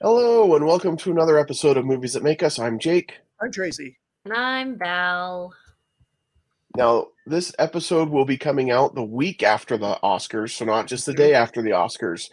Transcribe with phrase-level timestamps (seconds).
[0.00, 2.60] Hello, and welcome to another episode of Movies That Make Us.
[2.60, 3.14] I'm Jake.
[3.42, 3.98] I'm Tracy.
[4.24, 5.52] And I'm Val.
[6.76, 11.06] Now, this episode will be coming out the week after the Oscars, so not just
[11.06, 12.30] the day after the Oscars,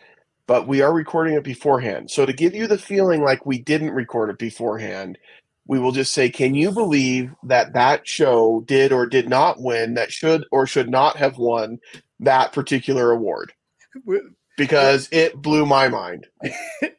[0.48, 2.12] but we are recording it beforehand.
[2.12, 5.18] So, to give you the feeling like we didn't record it beforehand,
[5.66, 9.94] we will just say, Can you believe that that show did or did not win,
[9.94, 11.80] that should or should not have won
[12.20, 13.54] that particular award?
[14.58, 16.28] Because it blew my mind.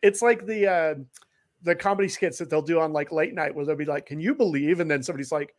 [0.02, 0.94] It's like the uh,
[1.62, 4.20] the comedy skits that they'll do on like late night where they'll be like, "Can
[4.20, 5.54] you believe?" And then somebody's like,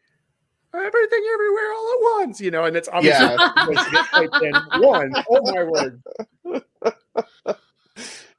[0.79, 2.65] "Everything, everywhere, all at once," you know.
[2.65, 4.61] And it's obviously Yeah.
[4.79, 5.13] one.
[5.29, 6.01] Oh my word!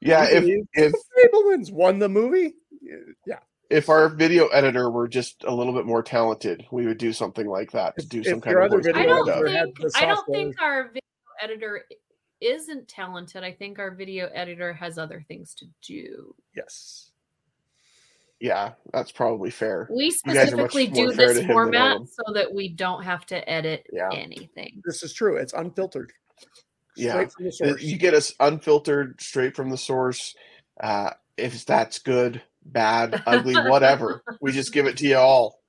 [0.01, 2.55] Yeah, if if the Fabelmans won the movie.
[3.27, 3.39] Yeah,
[3.71, 7.47] if our video editor were just a little bit more talented, we would do something
[7.47, 9.57] like that to do If some kind of other voice I video don't editor dub.
[9.57, 11.01] had think I don't think our video
[11.43, 11.85] editor
[12.41, 13.43] isn't talented.
[13.43, 16.35] I think our video editor has other things to do.
[16.55, 17.11] yes.
[18.41, 19.89] Yeah, that's probably fair.
[19.91, 23.03] We guys are much specifically do this him than I format so that we don't
[23.03, 24.11] have to edit Yeah.
[24.13, 24.83] anything.
[24.85, 25.37] This is true.
[25.37, 26.13] It's unfiltered.
[26.97, 27.13] Yeah.
[27.13, 27.83] Straight from the source.
[27.83, 30.35] You get us unfiltered, straight from the source.
[30.81, 35.61] Uh, if that's good, bad, ugly, whatever, we just give it to you all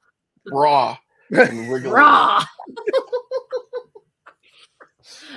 [0.45, 0.98] raw
[1.32, 1.92] and wiggly.
[1.92, 2.44] Raw.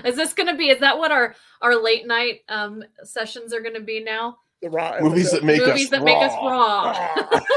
[0.04, 0.70] is this going to be?
[0.70, 4.36] Is that what our our late night um sessions are going to be now?
[4.62, 6.04] The raw Movies that make Movies us that raw.
[6.04, 7.40] make us raw.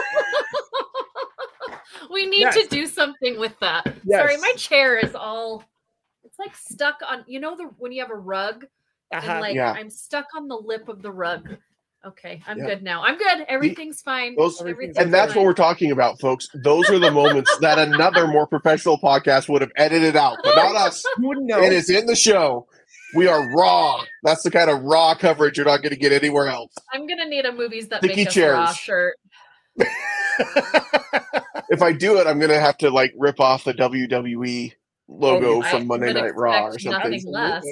[2.11, 2.55] We need Yes.
[2.57, 3.85] to do something with that.
[4.09, 5.63] Sorry, my chair is all
[6.23, 8.65] it's like stuck on you know the when you have a rug
[9.11, 9.31] Uh-huh.
[9.31, 9.71] and like Yeah.
[9.71, 11.57] I'm stuck on the lip of the rug.
[12.05, 12.65] Okay, I'm Yeah.
[12.65, 13.01] good now.
[13.03, 13.45] I'm good.
[13.47, 14.35] Everything's fine.
[14.35, 16.49] Those- Everything's And that's what we're talking about, folks.
[16.53, 20.75] Those are the moments that another more professional podcast would have edited out, but not
[20.75, 21.03] us.
[21.17, 21.61] You wouldn't know.
[21.61, 22.67] It is in the show.
[23.15, 24.03] We are raw.
[24.23, 26.73] That's the kind of raw coverage you're not going to get anywhere else.
[26.93, 29.15] I'm gonna need a movies that Sticky make us raw shirt.
[31.69, 34.73] If I do it, I'm going to have to like rip off the WWE
[35.07, 37.11] logo Oh, I from Monday Night Raw or something.
[37.11, 37.65] Nothing less.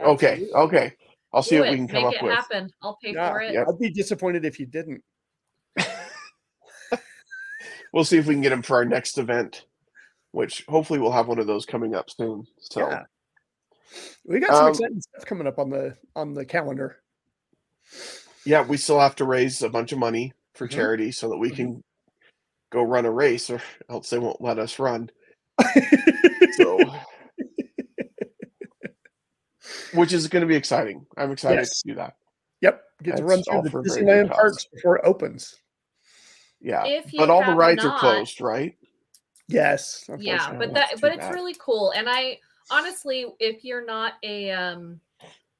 [0.00, 0.92] Okay, okay.
[1.32, 1.72] I'll see Do what it.
[1.72, 2.34] we can come Make up it with.
[2.34, 2.70] happen.
[2.82, 3.52] I'll pay Yeah, for it.
[3.54, 3.66] Yep.
[3.68, 5.02] I'd be disappointed if you didn't.
[7.92, 9.64] We'll see if we can get him for our next event,
[10.32, 12.46] which hopefully we'll have one of those coming up soon.
[12.60, 13.04] So Yeah.
[14.26, 17.02] We got some Um, exciting stuff coming up on the on the calendar.
[18.44, 20.72] yeah, we still have to raise a bunch of money for Mhm.
[20.72, 21.82] charity so that we can
[22.70, 25.10] go run a race, or else they won't let us run.
[26.52, 26.78] So,
[29.92, 31.06] which is going to be exciting.
[31.16, 31.82] I'm excited Yes.
[31.82, 32.16] to do that.
[32.62, 35.54] yep, get to run all through the for Disneyland good parks before it opens.
[36.60, 38.74] Yeah, but all the have rides are closed, right?
[39.48, 41.34] Yes, yeah but that too but it's bad.
[41.34, 42.38] really cool and i
[42.70, 45.00] honestly if you're not a um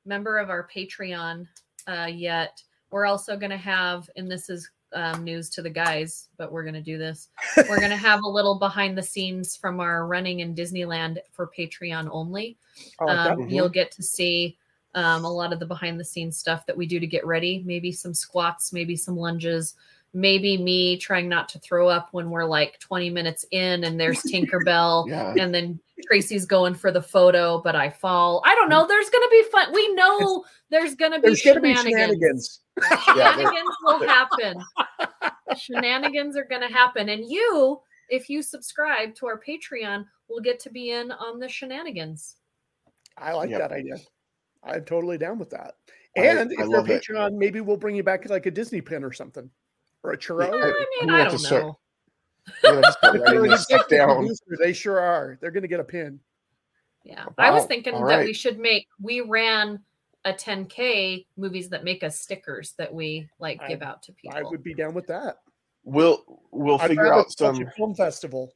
[0.05, 1.47] member of our patreon
[1.89, 6.29] uh yet we're also going to have and this is um, news to the guys
[6.39, 7.29] but we're going to do this
[7.69, 11.51] we're going to have a little behind the scenes from our running in disneyland for
[11.59, 12.57] patreon only
[13.01, 13.33] that.
[13.33, 14.57] um, you'll get to see
[14.95, 17.63] um, a lot of the behind the scenes stuff that we do to get ready
[17.67, 19.75] maybe some squats maybe some lunges
[20.15, 24.23] maybe me trying not to throw up when we're like 20 minutes in and there's
[24.33, 25.35] tinkerbell Yeah.
[25.37, 29.29] and then tracy's going for the photo but i fall i don't know there's gonna
[29.31, 33.17] be fun we know there's gonna be There's going to be shenanigans shenanigans.
[33.17, 34.63] Yeah, shenanigans will happen
[35.57, 37.81] shenanigans are gonna happen and you
[38.11, 42.37] if you subscribe to our patreon will get to be in on the shenanigans
[43.19, 43.61] I like Yep.
[43.61, 43.97] that idea.
[44.63, 45.77] I'm totally down with that.
[46.17, 47.03] And I if you're love it.
[47.03, 49.49] Patreon, maybe we'll bring you back like a Disney pin or something,
[50.03, 50.51] or a churro.
[50.53, 51.75] i I'm mean i don't know start
[52.63, 54.17] If they're writing an this stuff executive down.
[54.19, 55.39] producer, they sure are.
[55.41, 56.21] They're going to get a pin.
[57.05, 57.25] Yeah.
[57.39, 58.27] I was thinking All that right.
[58.27, 59.81] we should make we ran
[60.25, 64.37] a 10k movies that make us stickers that we like I- give out to people.
[64.39, 65.39] I would be down with that.
[65.85, 67.65] We'll we'll I'd figure out some.
[67.77, 68.53] film festival.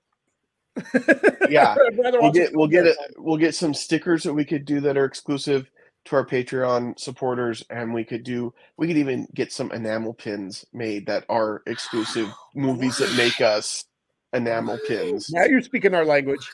[1.49, 2.97] Yeah, We'll get we'll get it.
[3.17, 5.71] We'll get some stickers that we could do that are exclusive
[6.11, 8.53] to our Patreon supporters, and we could do.
[8.77, 13.85] We could even get some enamel pins made that are exclusive movies that make us
[14.33, 15.31] enamel pins.
[15.31, 16.47] Now you're speaking our language.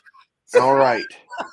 [0.55, 1.03] All right.
[1.39, 1.45] Sa-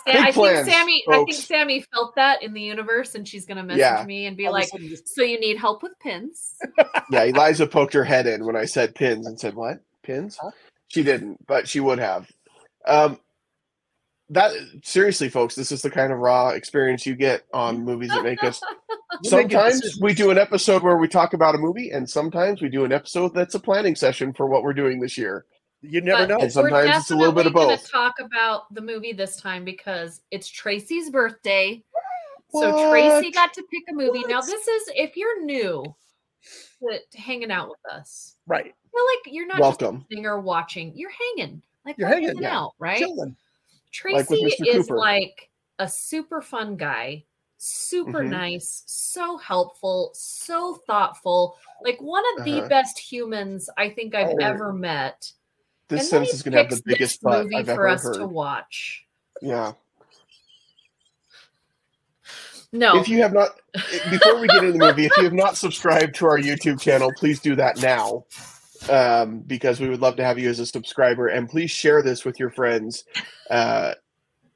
[0.06, 1.32] Big I plans, think Sammy I think.
[1.34, 4.04] Sammy felt that in the universe and she's gonna message Yeah.
[4.06, 4.68] me and be All like,
[5.04, 6.54] So you need help with pins?
[7.10, 10.50] Yeah, Eliza poked her head in when I said pins and said, "What pins?" Huh?
[10.88, 12.30] She didn't, but she would have.
[12.86, 13.18] Um,
[14.30, 18.22] that seriously, folks, this is the kind of raw experience you get on movies that
[18.22, 18.60] make us.
[19.22, 22.84] Sometimes we do an episode where we talk about a movie, and sometimes we do
[22.84, 25.44] an episode that's a planning session for what we're doing this year.
[25.82, 26.38] You never But know.
[26.40, 27.90] And sometimes we're it's a little bit of gonna both.
[27.90, 31.82] Talk about the movie this time because it's Tracy's birthday.
[32.50, 34.24] So Tracy got to pick a movie.
[34.26, 35.84] Now this is if you're new
[36.80, 38.36] to, to hanging out with us.
[38.46, 38.66] Right.
[38.66, 39.98] I feel like you're not Welcome.
[39.98, 40.92] just sitting or watching.
[40.94, 41.62] You're hanging.
[41.84, 42.58] Like You're we're hanging, hanging yeah.
[42.58, 42.98] out, right?
[42.98, 43.36] Chilling.
[44.02, 44.66] Like Tracy Mr.
[44.66, 44.96] is Cooper.
[44.98, 47.24] like a super fun guy,
[47.58, 48.30] super Mhm.
[48.30, 52.68] nice, so helpful, so thoughtful, like one of the Uh-huh.
[52.68, 54.38] best humans I think I've Oh.
[54.42, 55.32] ever met.
[55.88, 57.88] This and then sentence he is going to have the biggest movie I've for ever
[57.88, 58.14] us heard.
[58.18, 59.06] to watch.
[59.42, 59.74] Yeah.
[62.72, 63.60] No, If you have not,
[64.10, 67.12] before we get into the movie, if you have not subscribed to our YouTube channel,
[67.16, 68.24] please do that now,
[68.90, 71.28] um, because we would love to have you as a subscriber.
[71.28, 73.04] And please share this with your friends,
[73.50, 73.94] uh,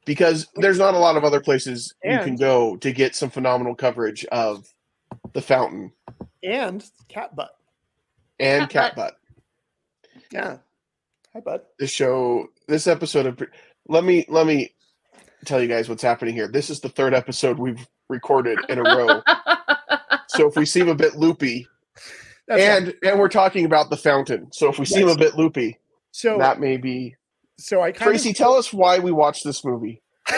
[0.04, 3.74] because there's not a lot of other places you can go to get some phenomenal
[3.74, 4.66] coverage of
[5.34, 5.92] the fountain
[6.42, 7.50] And cat butt.
[8.40, 9.14] and Cat cat butt.
[10.30, 10.58] Yeah.
[11.34, 11.60] Hi, bud.
[11.78, 13.42] This show, this episode of,
[13.86, 14.74] let me let me
[15.44, 16.48] tell you guys what's happening here.
[16.48, 19.22] This is the third episode we've recorded in a row.
[20.28, 21.66] so if we seem a bit loopy,
[22.48, 22.96] That's and right.
[23.02, 24.50] and we're talking about the fountain.
[24.52, 25.78] So if we seem a bit loopy,
[26.12, 27.14] so that may be.
[27.58, 30.02] so I kind Tracy, tell us why we watched this movie.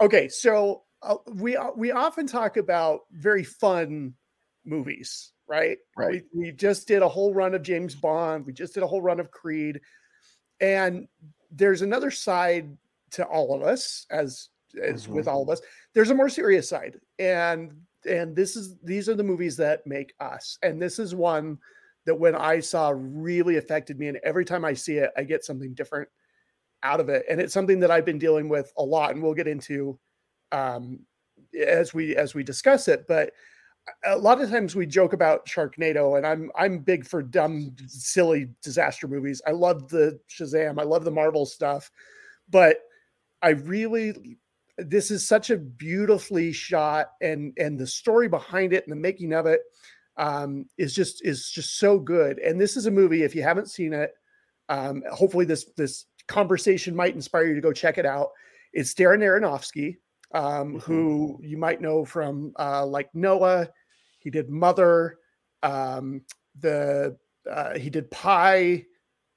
[0.00, 0.28] okay.
[0.28, 4.14] So uh, we we often talk about very fun
[4.64, 5.76] movies, right?
[5.96, 6.24] Right.
[6.32, 8.46] We, we just did a whole run of James Bond.
[8.46, 9.82] We just did a whole run of Creed,
[10.60, 11.08] and
[11.50, 12.74] there's another side
[13.12, 14.48] to all of us, as
[14.82, 15.60] as with all of us.
[15.92, 17.74] There's a more serious side, and
[18.06, 21.58] and this is these are the movies that make us, and this is one
[22.06, 25.44] that when I saw really affected me, and every time I see it, I get
[25.44, 26.08] something different
[26.82, 29.34] out of it, and it's something that I've been dealing with a lot, and we'll
[29.34, 29.98] get into
[30.52, 31.00] um,
[31.58, 33.32] as we as we discuss it, but
[34.04, 38.48] a lot of times we joke about Sharknado, and I'm I'm big for dumb, silly
[38.62, 39.42] disaster movies.
[39.46, 41.90] I love the Shazam, I love the Marvel stuff,
[42.48, 42.78] but
[43.42, 44.38] I really
[44.78, 49.32] this is such a beautifully shot and and the story behind it and the making
[49.32, 49.60] of it
[50.16, 52.38] um, is just is just so good.
[52.38, 54.12] And this is a movie if you haven't seen it,
[54.68, 58.28] um, hopefully this this conversation might inspire you to go check it out.
[58.72, 59.96] It's Darren Aronofsky,
[60.32, 60.82] um, Mhm.
[60.82, 63.68] who you might know from uh, like Noah.
[64.18, 65.18] He did Mother.
[65.62, 66.22] Um,
[66.60, 67.16] the
[67.50, 68.86] uh, he did Pi,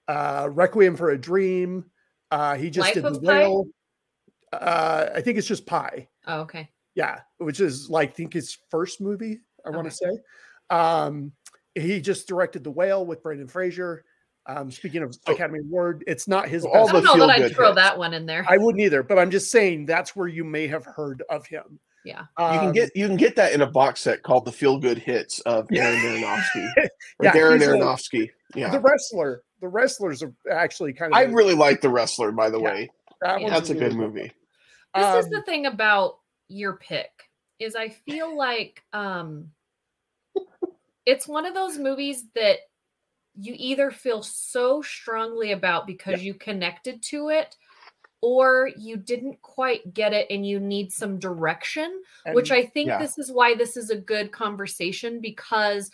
[0.08, 1.86] uh, Requiem for a Dream.
[2.32, 3.40] Uh, he just Life did of The Pi?
[3.40, 3.68] Whale.
[4.54, 6.08] Uh, I think it's just Pi.
[6.28, 6.70] oh, okay.
[6.96, 9.40] Yeah, which is like I think his first movie.
[9.66, 10.16] I want to Okay.
[10.16, 10.22] say.
[10.76, 11.32] Um,
[11.76, 14.04] he just directed The Whale with Brendan Fraser.
[14.48, 16.64] Um, speaking of So- Academy Award, it's not his.
[16.66, 17.76] All I best the don't know that I'd throw hits.
[17.76, 18.46] that one in there.
[18.48, 21.80] I wouldn't either, but I'm just saying that's where you may have heard of him.
[22.06, 22.22] Yeah.
[22.40, 24.80] You can Um, get you can get that in a box set called the Feel
[24.80, 25.84] Good Hits of Yeah.
[25.88, 26.72] Aaron Aronofsky.
[27.20, 28.30] Or Yeah, Darren he's a- Aronofsky.
[28.56, 28.70] Yeah.
[28.72, 29.44] the wrestler.
[29.60, 31.18] The wrestlers are actually kind of.
[31.18, 32.66] I really like The Wrestler, by the Yeah.
[32.74, 32.90] way.
[33.22, 33.50] That Yeah.
[33.50, 34.32] That's a good movie.
[34.96, 37.12] This is Um, the thing about your pick
[37.60, 39.52] is I feel like um
[41.06, 42.60] it's one of those movies that
[43.40, 47.56] you either feel so strongly about because you connected to it
[48.22, 52.02] or you didn't quite get it and you need some direction
[52.34, 53.00] which I think yeah.
[53.00, 55.92] this is why this is a good conversation because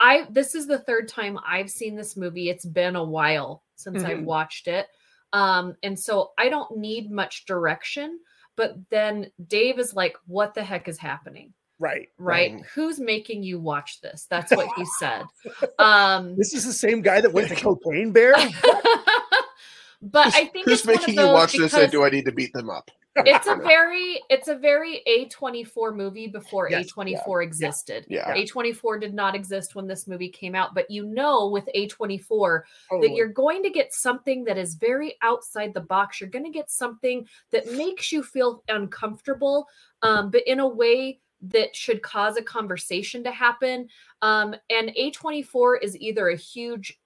[0.00, 2.48] I this is the third time I've seen this movie.
[2.48, 4.24] It's been a while since I've Mhm.
[4.24, 4.86] watched it.
[5.32, 8.18] Um and so I don't need much direction,
[8.56, 11.52] but then Dave is like what the heck is happening?
[11.78, 12.08] right.
[12.18, 12.52] Right?
[12.52, 12.62] Right.
[12.74, 14.26] Who's making you watch this?
[14.28, 15.22] That's what he said.
[15.78, 18.34] Um This is the same guy that went to Cocaine Bear.
[20.02, 22.04] but I think Who's it's one of making you those watch this and because- do
[22.04, 22.90] I need to beat them up?
[23.16, 28.06] It's a very it's a very A24 movie before Yes, A24 existed.
[28.08, 28.32] Yeah.
[28.34, 32.62] A24 did not exist when this movie came out, but you know with A24
[33.00, 36.20] that you're going to get something that is very outside the box.
[36.20, 39.66] You're going to get something that makes you feel uncomfortable,
[40.02, 43.88] um, but in a way that should cause a conversation to happen.
[44.22, 46.99] Um, and A24 is either a huge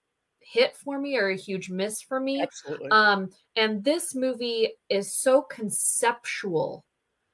[0.45, 2.43] hit for me or a huge miss for me.
[2.43, 2.91] Absolutely.
[2.91, 6.85] Um, and this movie is so conceptual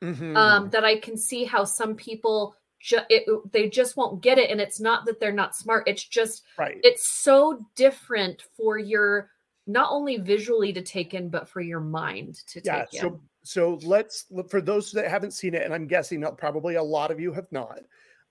[0.03, 0.37] Mhm.
[0.37, 4.51] um, that I can see how some people ju- it, they just won't get it,
[4.51, 5.87] and it's not that they're not smart.
[5.87, 6.81] It's just right.
[6.83, 9.31] it's so different for your
[9.67, 12.85] not only visually to take in, but for your mind to yeah.
[12.85, 13.01] take in.
[13.01, 16.83] So so let's look for those that haven't seen it, and I'm guessing probably a
[16.83, 17.81] lot of you have not.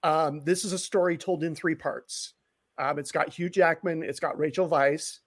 [0.03, 2.33] Um, this is a story told in three parts.
[2.79, 5.19] Um, it's got Hugh Jackman, it's got Rachel Weisz,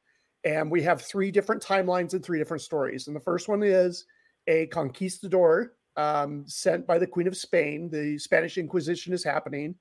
[0.44, 3.06] and we have three different timelines and three different stories.
[3.06, 4.06] And the first one is
[4.46, 7.90] a conquistador um, sent by the Queen of Spain.
[7.90, 9.74] The Spanish Inquisition is happening.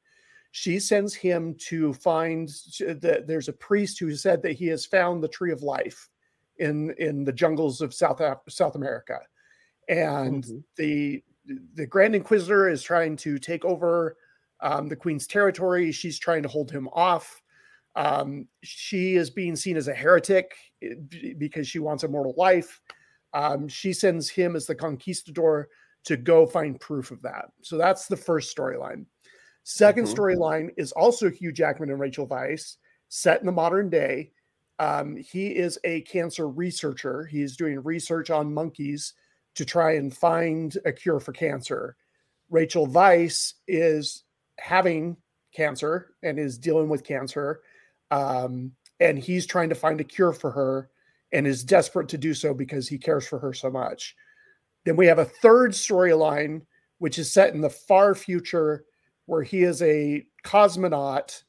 [0.51, 2.49] She sends him to find
[2.79, 6.09] that there's a priest who said that he has found the tree of life
[6.57, 9.19] in in the jungles of South South America,
[9.87, 10.57] and mm-hmm.
[10.75, 11.23] the
[11.73, 14.17] the Grand Inquisitor is trying to take over
[14.59, 15.91] um, the Queen's territory.
[15.91, 17.41] She's trying to hold him off.
[17.95, 22.81] Um, she is being seen as a heretic eh, because she wants immortal life.
[23.33, 25.69] Um, she sends him as the conquistador
[26.05, 27.51] to go find proof of that.
[27.61, 29.05] So that's the first storyline.
[29.65, 30.13] 2nd mm-hmm.
[30.13, 32.77] storyline is also Hugh Jackman and Rachel Weisz,
[33.09, 34.31] set in the modern day.
[34.79, 37.25] Um, he is a cancer researcher.
[37.25, 39.13] He's doing research on monkeys
[39.55, 41.95] to try and find a cure for cancer.
[42.49, 44.23] Rachel Weisz is
[44.59, 45.17] having
[45.53, 47.61] cancer and is dealing with cancer.
[48.11, 50.89] Um, and he's trying to find a cure for her
[51.31, 54.15] and is desperate to do so because he cares for her so much.
[54.85, 56.61] Then we have a third storyline,
[56.99, 58.85] which is set in the far future,
[59.25, 61.43] where he is a cosmonaut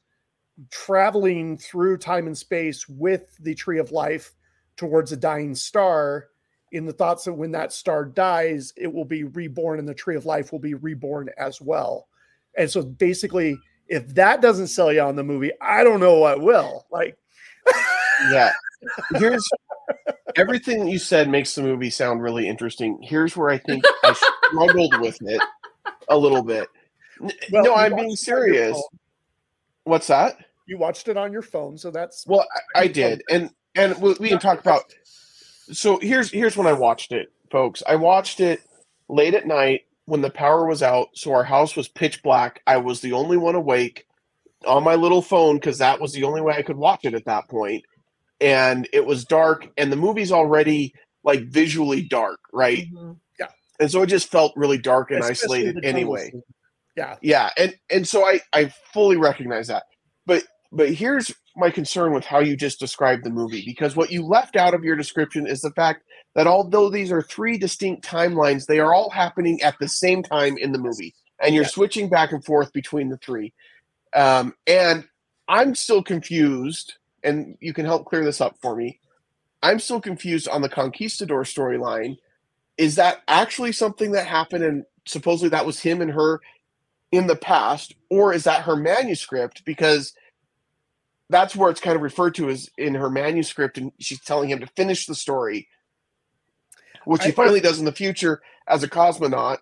[0.71, 4.33] traveling through time and space with the tree of life
[4.77, 6.27] towards a dying star
[6.71, 10.15] in the thoughts that when that star dies, it will be reborn and the tree
[10.15, 12.07] of life will be reborn as well.
[12.57, 16.41] And so basically, if that doesn't sell you on the movie, I don't know what
[16.41, 16.85] will.
[16.91, 17.17] Like,
[18.31, 18.51] yeah.
[19.15, 19.47] Here's
[20.35, 22.99] everything you said makes the movie sound really interesting.
[23.01, 24.13] Here's where I think I
[24.49, 25.41] struggled with it
[26.09, 26.67] a little bit.
[27.51, 28.81] Well, no, I'm being serious.
[29.85, 30.37] What's that?
[30.65, 34.15] You watched it on your phone, so that's well, I, I did, and and we,
[34.19, 34.93] we can talk about.
[35.71, 37.83] So here's here's when I watched it, folks.
[37.87, 38.61] I watched it
[39.09, 42.61] late at night when the power was out, so our house was pitch black.
[42.67, 44.05] I was the only one awake
[44.65, 47.25] on my little phone because that was the only way I could watch it at
[47.25, 47.83] that point.
[48.41, 50.93] And it was dark, and the movie's already
[51.23, 52.85] like visually dark, right?
[52.93, 53.13] Mm-hmm.
[53.39, 53.47] Yeah.
[53.79, 56.31] And so it just felt really dark and Especially isolated anyway.
[56.95, 57.15] Yeah.
[57.21, 57.49] Yeah.
[57.57, 59.83] And and so I I fully recognize that.
[60.25, 64.25] But but here's my concern with how you just described the movie because what you
[64.25, 66.03] left out of your description is the fact
[66.35, 70.57] that although these are three distinct timelines, they are all happening at the same time
[70.57, 73.53] in the movie, and you're switching back and forth between the three.
[74.15, 75.07] Um, and
[75.47, 78.99] I'm still confused, and you can help clear this up for me.
[79.61, 82.17] I'm still confused on the Conquistador storyline.
[82.77, 86.41] Is that actually something that happened, and supposedly that was him and her
[87.11, 89.63] in the past, or is that her manuscript?
[89.65, 90.13] Because
[91.29, 94.59] that's where it's kind of referred to as in her manuscript, and she's telling him
[94.59, 95.67] to finish the story,
[97.05, 99.59] which he finally does in the future as a cosmonaut.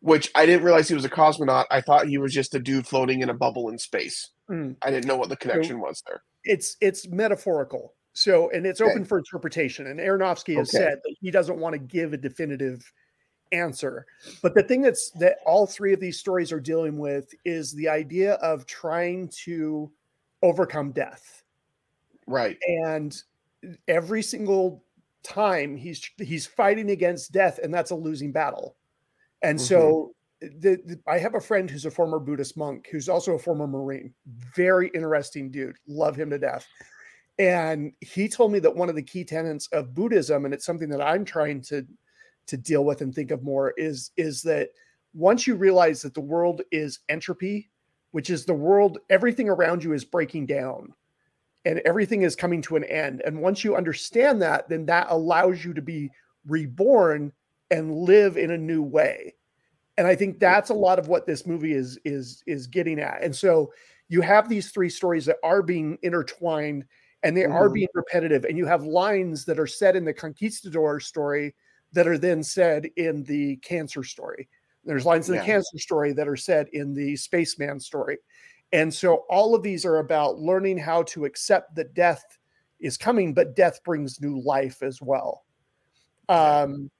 [0.00, 1.64] Which I didn't realize he was a cosmonaut.
[1.70, 4.28] I thought he was just a dude floating in a bubble in space.
[4.50, 4.76] Mm.
[4.82, 6.22] I didn't know what the connection so was there.
[6.44, 7.94] It's it's metaphorical.
[8.12, 8.90] So and it's okay.
[8.90, 9.86] open for interpretation.
[9.86, 10.84] And Aronofsky has okay.
[10.84, 12.92] said that he doesn't want to give a definitive
[13.52, 14.06] answer.
[14.42, 17.88] But the thing that's that all three of these stories are dealing with is the
[17.88, 19.90] idea of trying to
[20.42, 21.42] overcome death.
[22.26, 22.58] Right.
[22.62, 23.16] And
[23.88, 24.84] every single
[25.24, 28.76] time he's he's fighting against death and that's a losing battle.
[29.42, 29.66] And mm-hmm.
[29.66, 33.38] so the, the, I have a friend who's a former Buddhist monk who's also a
[33.38, 34.12] former Marine.
[34.54, 35.76] Very interesting dude.
[35.86, 36.66] Love him to death.
[37.38, 40.88] And he told me that one of the key tenets of Buddhism, and it's something
[40.90, 41.86] that I'm trying to
[42.46, 44.68] to deal with and think of more, is is that
[45.14, 47.70] once you realize that the world is entropy
[48.14, 50.94] which is the world, everything around you is breaking down
[51.64, 53.22] and everything is coming to an end.
[53.24, 56.10] And once you understand that, then that allows you to be
[56.46, 57.32] reborn
[57.70, 59.34] and live in a new way.
[59.96, 63.22] And I think that's a lot of what this movie is is is getting at.
[63.22, 63.72] And so
[64.08, 66.84] you have these three stories that are being intertwined
[67.22, 67.52] and they mm-hmm.
[67.52, 71.54] are being repetitive and you have lines that are said in the conquistador story
[71.92, 74.48] that are then said in the cancer story
[74.84, 78.18] there's lines in the cancer story that are said in the spaceman story.
[78.72, 82.24] And so all of these are about learning how to accept that death
[82.80, 85.44] is coming, but death brings new life as well.
[86.28, 86.90] Um,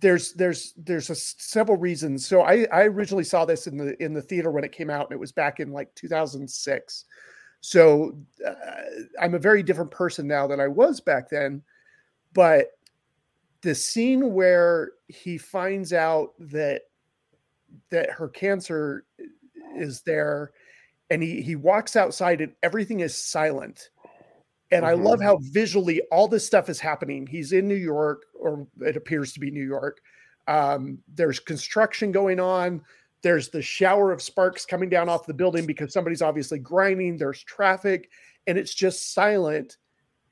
[0.00, 2.26] there's there's there's a, several reasons.
[2.26, 5.06] So I I originally saw this in the in the theater when it came out,
[5.06, 7.04] and it was back in like 2006.
[7.60, 8.52] So uh,
[9.20, 11.62] I'm a very different person now than I was back then.
[12.32, 12.72] But
[13.62, 16.82] the scene where he finds out that
[17.90, 19.04] that her cancer
[19.76, 20.52] is there
[21.10, 23.90] and he he walks outside and everything is silent
[24.70, 24.86] and mm-hmm.
[24.86, 25.28] i love mm-hmm.
[25.28, 29.40] how visually all this stuff is happening he's in new york or it appears to
[29.40, 30.00] be new york
[30.46, 32.82] um, there's construction going on
[33.22, 37.42] there's the shower of sparks coming down off the building because somebody's obviously grinding there's
[37.42, 38.10] traffic
[38.46, 39.78] and it's just silent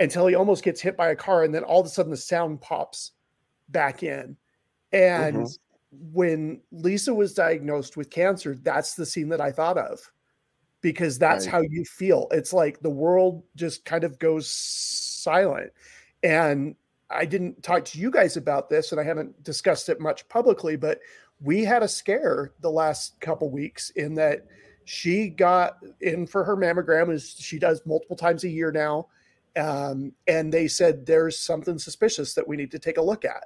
[0.00, 2.17] until he almost gets hit by a car and then all of a sudden the
[2.17, 3.12] sound pops
[3.71, 4.37] back in
[4.93, 6.12] and mm-hmm.
[6.12, 10.12] when lisa was diagnosed with cancer that's the scene that i thought of
[10.83, 11.53] because that's right.
[11.53, 15.73] how you feel it's like the world just kind of goes silent
[16.23, 16.75] and
[17.11, 20.77] i didn't talk to you guys about this and i haven't discussed it much publicly
[20.77, 21.01] but
[21.41, 24.47] we had a scare the last couple weeks in that
[24.85, 29.07] she got in for her mammogram as she does multiple times a year now
[29.57, 33.45] um, and they said there's something suspicious that we need to take a look at.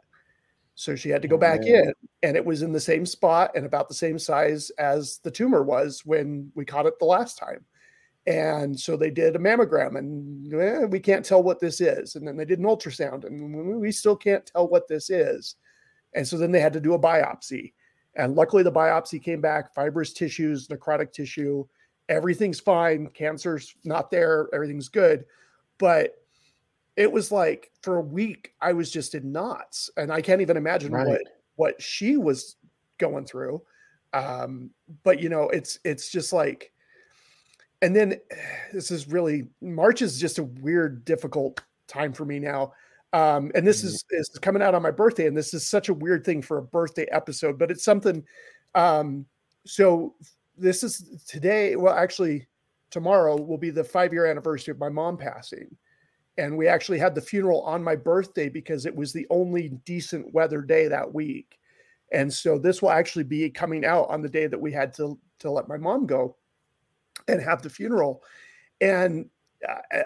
[0.77, 1.93] So she had to go back in,
[2.23, 5.63] and it was in the same spot and about the same size as the tumor
[5.63, 7.65] was when we caught it the last time.
[8.27, 12.17] And so they did a mammogram, and eh, we can't tell what this is.
[12.17, 15.55] And then they did an ultrasound, and we still can't tell what this is.
[16.15, 17.73] And so then they had to do a biopsy.
[18.15, 21.65] And luckily, the biopsy came back fibrous tissues, necrotic tissue,
[22.09, 23.09] everything's fine.
[23.09, 25.25] Cancer's not there, everything's good
[25.79, 26.15] but
[26.97, 30.57] it was like for a week I was just in knots, and I can't even
[30.57, 31.07] imagine right.
[31.07, 31.21] what
[31.57, 32.57] what she was
[32.99, 33.63] going through.
[34.13, 34.71] Um,
[35.05, 36.73] but you know, it's it's just like,
[37.83, 38.17] and then
[38.73, 42.73] this is really March is just a weird, difficult time for me now.
[43.13, 43.89] Um, and this mm-hmm.
[43.89, 46.59] is is coming out on my birthday, and this is such a weird thing for
[46.59, 48.25] a birthday episode, but it's something.
[48.75, 49.27] Um,
[49.65, 50.15] so
[50.57, 51.77] this is today.
[51.77, 52.47] Well, actually,
[52.91, 55.77] tomorrow will be the five year anniversary of my mom passing.
[56.39, 60.33] And we actually had the funeral on my birthday because it was the only decent
[60.35, 61.59] weather day that week.
[62.13, 65.19] And so this will actually be coming out on the day that we had to,
[65.41, 66.37] to let my mom go
[67.27, 68.23] and have the funeral.
[68.81, 69.29] And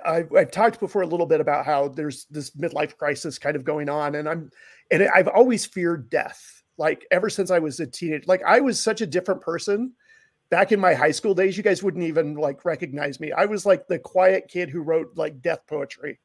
[0.07, 3.65] I, have talked before a little bit about how there's this midlife crisis kind of
[3.65, 4.51] going on, and I'm,
[4.91, 6.63] and I've always feared death.
[6.79, 9.93] Like ever since I was a teenager, like I was such a different person
[10.50, 13.33] back in my high school days, you guys wouldn't even like recognize me.
[13.33, 16.19] I was like the quiet kid who wrote like death poetry,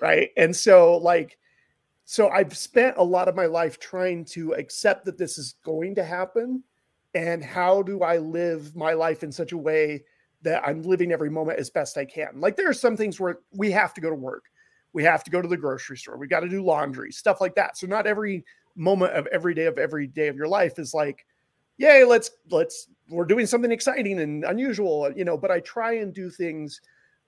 [0.00, 0.30] right?
[0.36, 1.38] And so like
[2.04, 5.94] so I've spent a lot of my life trying to accept that this is going
[5.96, 6.64] to happen
[7.14, 10.04] and how do I live my life in such a way
[10.40, 12.40] that I'm living every moment as best I can.
[12.40, 14.44] Like there are some things where we have to go to work.
[14.94, 16.16] We have to go to the grocery store.
[16.16, 17.76] We got to do laundry, stuff like that.
[17.76, 21.26] So not every moment of every day of every day of your life is like
[21.78, 25.38] yay, let's let's we're doing something exciting and unusual, you know.
[25.38, 26.80] But I try and do things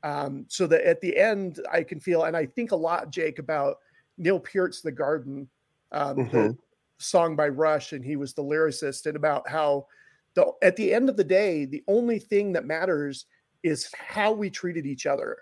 [0.02, 2.24] um, so that at the end I can feel.
[2.24, 3.78] And I think a lot, Jake, about
[4.18, 5.48] Neil Peart's "The Garden,"
[5.92, 6.36] um, mm-hmm.
[6.36, 6.58] the
[6.98, 9.86] song by Rush, and he was the lyricist, and about how
[10.34, 13.26] the at the end of the day, the only thing that matters
[13.62, 15.38] is how we treated each other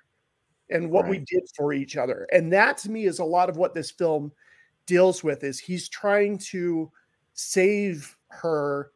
[0.70, 1.10] and what right.
[1.10, 2.26] we did for each other.
[2.32, 4.32] And that to me is a lot of what this film
[4.86, 6.90] deals with is he's trying to
[7.34, 8.90] save her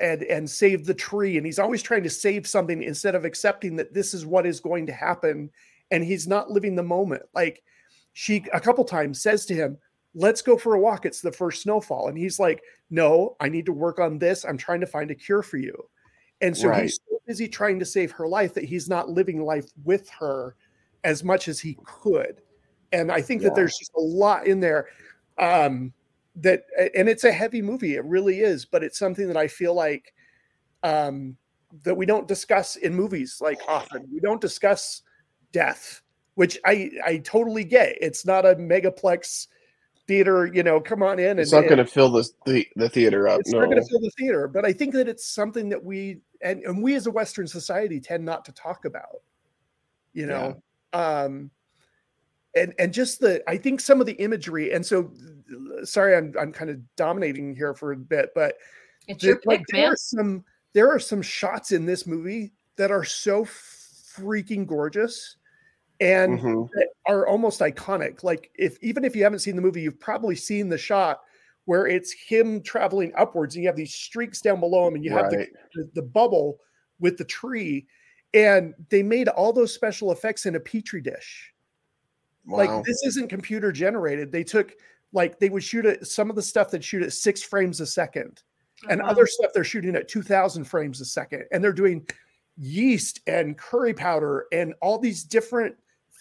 [0.00, 3.76] and and save the tree and he's always trying to save something instead of accepting
[3.76, 5.50] that this is what is going to happen
[5.90, 7.22] and he's not living the moment.
[7.34, 7.62] Like
[8.12, 9.78] she a couple times says to him
[10.16, 11.04] let's go for a walk.
[11.06, 12.08] It's the first snowfall.
[12.08, 14.44] And he's like no i need to work on this.
[14.44, 15.74] I'm trying to find a cure for you.
[16.40, 16.82] And so right.
[16.82, 20.56] he's so busy trying to save her life that he's not living life with her
[21.04, 22.40] as much as he could.
[22.92, 23.48] And i think yeah.
[23.48, 24.88] that there's just a lot in there.
[25.38, 25.92] Um
[26.36, 29.74] that and it's a heavy movie it really is but it's something that i feel
[29.74, 30.12] like
[30.82, 31.36] um
[31.82, 35.02] that we don't discuss in movies like often we don't discuss
[35.52, 36.02] death
[36.34, 39.46] which i i totally get it's not a megaplex
[40.06, 42.88] theater you know come on in and it's not going to fill the, the the
[42.88, 43.60] theater up it's no.
[43.60, 46.62] not going to fill the theater but i think that it's something that we and,
[46.64, 49.22] and we as a western society tend not to talk about
[50.12, 50.60] you know
[50.92, 51.22] yeah.
[51.22, 51.50] um
[52.54, 55.10] and and just the i think some of the imagery and so
[55.82, 58.54] sorry i'm i'm kind of dominating here for a bit but
[59.06, 62.52] it's the, your pick, like, there are some there are some shots in this movie
[62.76, 65.36] that are so freaking gorgeous
[66.00, 66.78] and mm-hmm.
[67.06, 70.68] are almost iconic like if even if you haven't seen the movie you've probably seen
[70.68, 71.20] the shot
[71.66, 75.14] where it's him traveling upwards and you have these streaks down below him and you
[75.14, 75.22] right.
[75.22, 76.58] have the, the, the bubble
[76.98, 77.86] with the tree
[78.34, 81.54] and they made all those special effects in a petri dish
[82.46, 82.58] Wow.
[82.58, 84.30] Like this isn't computer generated.
[84.30, 84.72] They took
[85.14, 87.86] like they would shoot at some of the stuff that shoot at six frames a
[87.86, 88.42] second,
[88.90, 89.10] and uh-huh.
[89.10, 92.06] other stuff they're shooting at two thousand frames a second, and they're doing
[92.56, 95.74] yeast and curry powder and all these different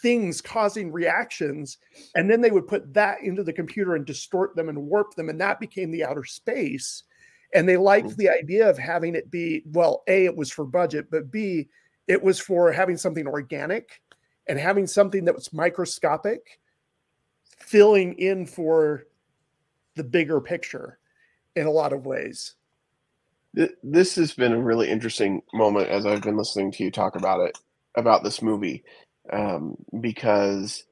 [0.04, 1.78] things causing reactions.
[2.16, 5.30] And then they would put that into the computer and distort them and warp them.
[5.30, 7.04] And that became the outer space.
[7.54, 8.16] And they liked mm.
[8.18, 11.70] the idea of having it be well a it was for budget but b
[12.08, 14.02] it was for having something organic
[14.48, 16.60] and having something that was microscopic
[17.60, 19.06] filling in for
[19.96, 21.00] the bigger picture
[21.56, 22.56] in a lot of ways.
[23.84, 27.42] This has been a really interesting moment as I've been listening to you talk about
[27.42, 27.58] it,
[27.96, 28.84] about this movie,
[29.32, 30.86] um, because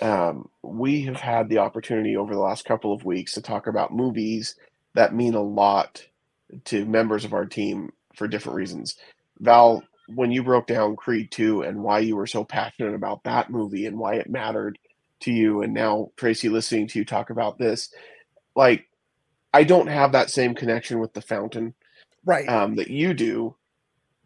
[0.00, 3.94] um, we have had the opportunity over the last couple of weeks to talk about
[3.94, 4.56] movies
[4.94, 6.02] that mean a lot
[6.64, 8.96] to members of our team for different reasons.
[9.38, 13.50] Val, when you broke down Creed 2 and why you were so passionate about that
[13.50, 14.78] movie and why it mattered
[15.22, 17.92] to you, and now Tracy listening to you talk about this,
[18.54, 18.88] like
[19.54, 21.74] I don't have that same connection with the fountain
[22.24, 23.56] right um, that you do.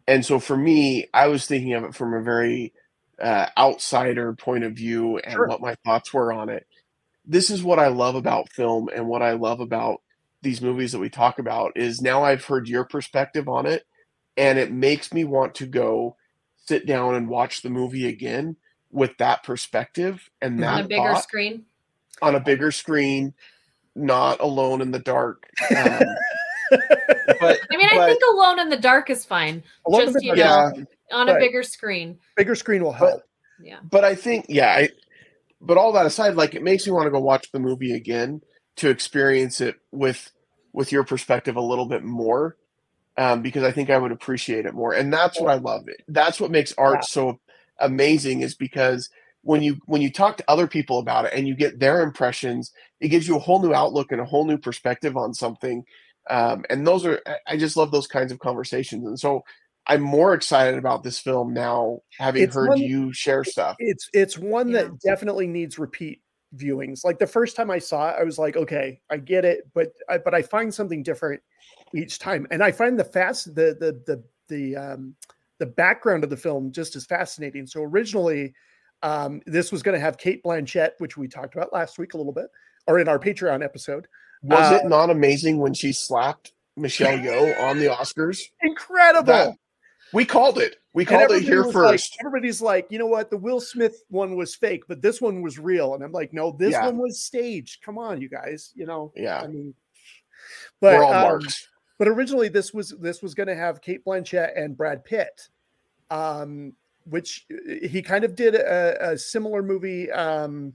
[0.07, 2.73] And so for me, I was thinking of it from a very
[3.21, 5.47] uh, outsider point of view and Sure.
[5.47, 6.65] what my thoughts were on it.
[7.25, 10.01] This is what I love about film and what I love about
[10.41, 13.85] these movies that we talk about is now I've heard your perspective on it
[14.37, 16.15] and it makes me want to go
[16.67, 18.55] sit down and watch the movie again
[18.91, 21.65] with that perspective and that on a bigger thought screen.
[22.21, 23.33] on a bigger screen,
[23.95, 25.47] not alone in the dark.
[25.75, 25.99] Um,
[27.39, 30.25] but I mean, I think Alone in the Dark is fine Alone in Just, the
[30.25, 32.17] you Dark know, is on a bigger screen.
[32.35, 33.21] bigger screen will help.
[33.61, 33.77] Yeah.
[33.89, 34.89] but I think yeah, I,
[35.61, 38.41] but all that aside, like it makes me want to go watch the movie again
[38.77, 40.31] to experience it with
[40.73, 42.57] with your perspective a little bit more,
[43.17, 45.87] um, because I think I would appreciate it more, and that's what I love.
[45.87, 47.01] It that's what makes art Yeah.
[47.01, 47.39] so
[47.79, 49.09] amazing is because
[49.43, 52.71] when you when you talk to other people about it and you get their impressions,
[52.99, 55.85] it gives you a whole new outlook and a whole new perspective on something.
[56.29, 59.43] Um, and those are I- just love those kinds of conversations, and so
[59.85, 63.77] I'm more excited about this film now, having It's heard one- you share stuff.
[63.79, 64.83] it's it's one Yeah.
[64.83, 66.21] that definitely needs repeat
[66.55, 67.05] viewings.
[67.05, 69.93] Like the first time I saw it, I was like, okay, I get it, but
[70.09, 71.41] I, but I find something different
[71.93, 75.15] each time, and I find the fast the the the the um,
[75.59, 77.65] the background of the film just as fascinating.
[77.67, 78.53] So originally,
[79.03, 82.17] um, this was going to have Cate Blanchett, which we talked about last week a
[82.17, 82.47] little bit,
[82.87, 84.07] or in our Patreon episode.
[84.43, 88.39] Was Uh, it not amazing when she slapped Michelle Yeoh on the Oscars?
[88.61, 89.25] Incredible.
[89.33, 89.55] That-
[90.13, 90.77] we called it.
[90.93, 92.17] We called it here was like- first.
[92.21, 93.29] everybody's like, you know what?
[93.29, 95.95] The Will Smith one was fake, but this one was real.
[95.95, 96.85] And I'm like, no, this Yeah.
[96.85, 97.81] one was staged.
[97.83, 98.71] Come on, you guys.
[98.73, 99.73] You know, yeah, I mean,
[100.79, 101.67] but we're all um, marks.
[101.99, 105.49] But originally this was this was going to have Cate Blanchett and Brad Pitt,
[106.11, 106.73] um,
[107.05, 110.11] which uh, he kind of did a, a similar movie.
[110.11, 110.73] Um,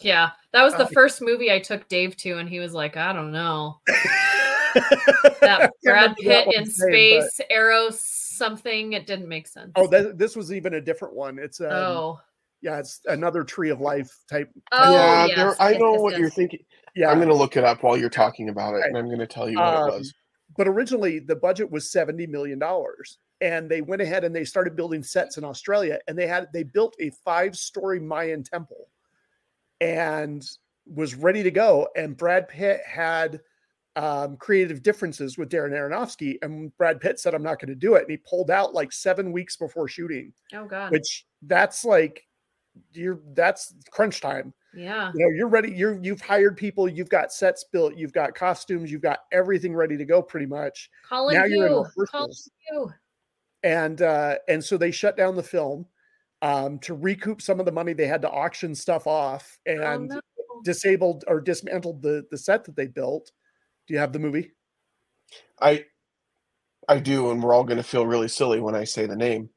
[0.00, 0.30] Yeah.
[0.52, 3.12] That was the Uh, first movie I took Dave to, and he was like, I
[3.12, 3.80] don't know.
[3.88, 8.92] I That Brad remember that Pitt in one's name, but- space, arrow something.
[8.94, 9.72] It didn't make sense.
[9.76, 11.38] Oh, that, this was even a different one.
[11.38, 12.20] It's um, oh.
[12.62, 14.50] yeah, it's another Tree of Life type.
[14.72, 16.20] Oh, yeah, yes, there, I know yes, what yes.
[16.20, 16.60] you're thinking.
[16.94, 18.88] Yeah, I'm going to look it up while you're talking about it, Right.
[18.88, 20.14] and I'm going to tell you what Um, it was.
[20.56, 24.76] but originally the budget was 70 million dollars and they went ahead and they started
[24.76, 28.88] building sets in australia and they had they built a five story mayan temple
[29.80, 30.46] and
[30.86, 33.40] was ready to go and brad pitt had
[33.96, 37.94] um, creative differences with darren aronofsky and brad pitt said i'm not going to do
[37.96, 40.92] it and he pulled out like seven weeks before shooting Oh God.
[40.92, 42.22] which that's like
[42.92, 45.10] you're that's crunch time yeah.
[45.14, 48.90] you know you're ready you're you've hired people you've got sets built you've got costumes
[48.90, 51.78] you've got everything ready to go pretty much Calling now you're in you.
[51.78, 52.50] Calling rehearsals.
[52.72, 52.92] you.
[53.62, 55.86] and uh and so they shut down the film
[56.42, 60.08] um to recoup some of the money they had to auction stuff off Oh, and
[60.08, 60.20] no.
[60.64, 63.30] disabled or dismantled the the set that they built
[63.86, 64.52] do you have the movie
[65.60, 65.84] I,
[66.88, 69.48] I do, and we're all going to feel really silly when I say the name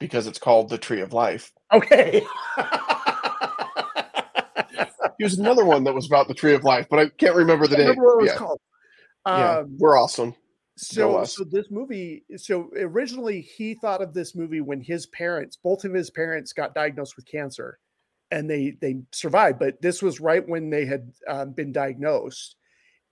[0.00, 1.52] because it's called The Tree of Life.
[1.72, 2.26] okay
[5.18, 7.76] Here's another one that was about the Tree of Life, but I can't remember the
[7.76, 7.88] I name.
[7.90, 8.60] remember what it was yeah, called.
[9.26, 10.34] Yeah, um we're awesome.
[10.76, 15.84] so so this movie so originally he thought of this movie when his parents both
[15.84, 17.78] of his parents got diagnosed with cancer
[18.30, 22.56] and they they survived but this was right when they had um, been diagnosed.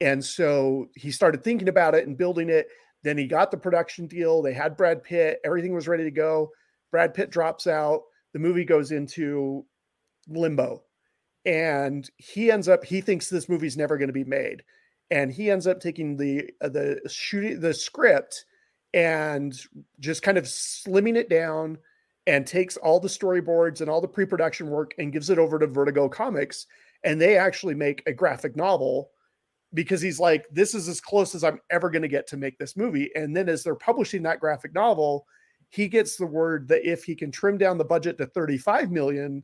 [0.01, 2.67] And so he started thinking about it and building it.
[3.05, 4.43] Then he got the production deal.
[4.43, 5.38] They had brad pitt.
[5.45, 6.51] Everything was ready to go.
[6.91, 8.03] Brad pitt drops out.
[8.33, 9.65] The movie goes into
[10.29, 10.83] limbo
[11.45, 14.63] and he ends up he thinks this movie's never going to be made.
[15.11, 18.45] And he ends up taking the uh, the shooting the script
[18.95, 19.59] and
[20.01, 21.79] just kind of slimming it down
[22.27, 25.67] and takes all the storyboards and all the pre-production work and gives it over to
[25.67, 26.67] Vertigo Comics.
[27.05, 29.11] And they actually make a graphic novel
[29.75, 32.59] because he's like this is as close as I'm ever going to get to make
[32.59, 33.11] this movie.
[33.15, 35.27] And then as they're publishing that graphic novel
[35.73, 39.43] he gets the word that if he can trim down the budget to 35 million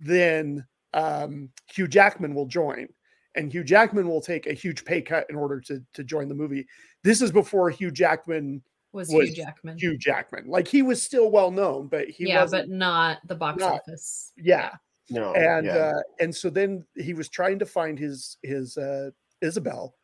[0.00, 2.88] then um, Hugh Jackman will join
[3.34, 6.34] and Hugh Jackman will take a huge pay cut in order to to join the
[6.34, 6.66] movie.
[7.04, 9.78] This is before Hugh Jackman, Was, was Hugh Jackman.
[9.78, 10.46] Hugh Jackman.
[10.48, 12.70] Like he was still well known, but he yeah, wasn't.
[12.70, 14.32] but not the box not- office.
[14.36, 14.72] yeah,
[15.10, 15.76] No, and yeah.
[15.76, 19.94] uh, and so then he was trying to find his his uh, Isabel,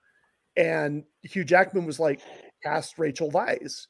[0.57, 2.21] and Hugh Jackman was like,
[2.63, 3.87] cast Rachel Weisz.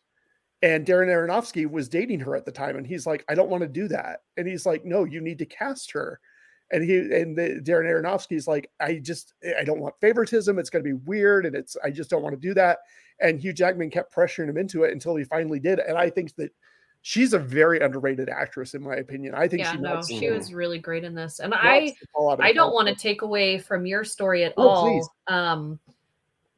[0.63, 3.61] And Darren Aronofsky was dating her at the time, and he's like, I don't want
[3.65, 4.21] to do that.
[4.39, 6.19] And he's like, No, you need to cast her.
[6.71, 10.59] And he and the, Darren Aronofsky's like, I just I don't want favoritism.
[10.59, 12.79] It's going to be weird, and it's I just don't want to do that.
[13.21, 15.79] And Hugh Jackman kept pressuring him into it until he finally did.
[15.79, 16.51] And I think that
[17.03, 19.35] she's a very underrated actress in my opinion.
[19.35, 22.07] I think yeah, she no, knocks- she was really great in this, and I the
[22.15, 24.69] ball out of the I don't want to take away from your story at Oh,
[24.69, 24.91] all.
[24.91, 25.09] please.
[25.29, 25.79] Um,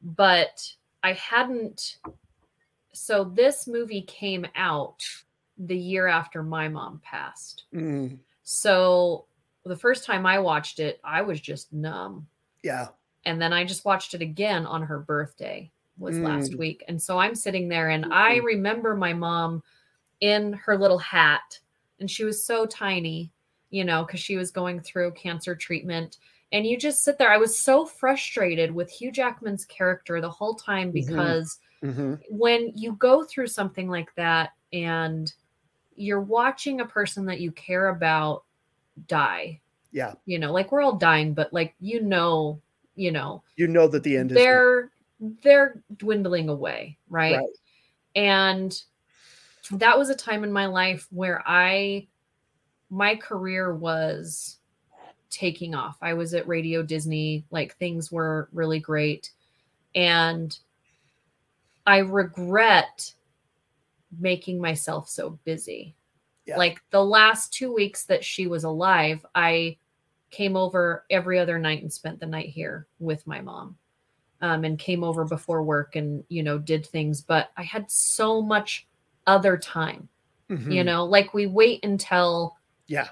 [0.01, 0.67] but
[1.03, 1.97] I hadn't.
[2.93, 5.03] So this movie came out
[5.59, 7.65] the year after my mom passed.
[7.73, 9.26] Mm, So
[9.67, 12.27] the first time I watched it, I was just numb.
[12.63, 12.89] yeah,
[13.25, 16.57] And then I just watched it again on her birthday was last Mm.
[16.59, 16.83] week.
[16.87, 18.43] And so I'm sitting there and I Mhm.
[18.43, 19.63] remember my mom
[20.21, 21.59] in her little hat
[21.99, 23.31] and she was so tiny,
[23.69, 26.17] you know, cuz she was going through cancer treatment.
[26.51, 27.31] And you just sit there.
[27.31, 30.93] I was so frustrated with Hugh Jackman's character the whole time Mhm.
[30.93, 32.21] because Mhm.
[32.29, 35.33] when you go through something like that and
[35.95, 38.45] you're watching a person that you care about
[39.07, 39.59] die,
[39.91, 40.13] yeah.
[40.25, 42.61] you know, like we're all dying, but like you know,
[42.95, 44.91] you know, You know that the end is they're
[45.43, 47.37] they're dwindling away, right?
[47.37, 47.47] Right.
[48.15, 48.81] And
[49.71, 52.07] that was a time in my life where I
[52.89, 54.57] my career was
[55.29, 55.97] taking off.
[56.01, 59.31] I was at Radio Disney, like things were really great.
[59.93, 60.57] And
[61.85, 63.13] I regret
[64.19, 65.95] making myself so busy.
[66.47, 66.57] Yeah.
[66.57, 69.77] Like the last 2 weeks that she was alive, I
[70.31, 73.77] came over every other night and spent the night here with my mom.
[74.39, 78.39] Um, and came over before work and you know did things but i had so
[78.39, 78.85] much
[79.25, 80.07] other time
[80.47, 80.85] you Mhm.
[80.85, 82.55] know like we wait until
[82.85, 83.09] yeah,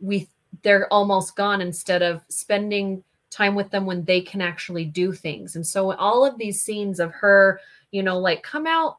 [0.00, 0.28] we
[0.62, 5.54] they're almost gone instead of spending time with them when they can actually do things
[5.54, 7.60] and so all of these scenes of her
[7.92, 8.96] you know like come out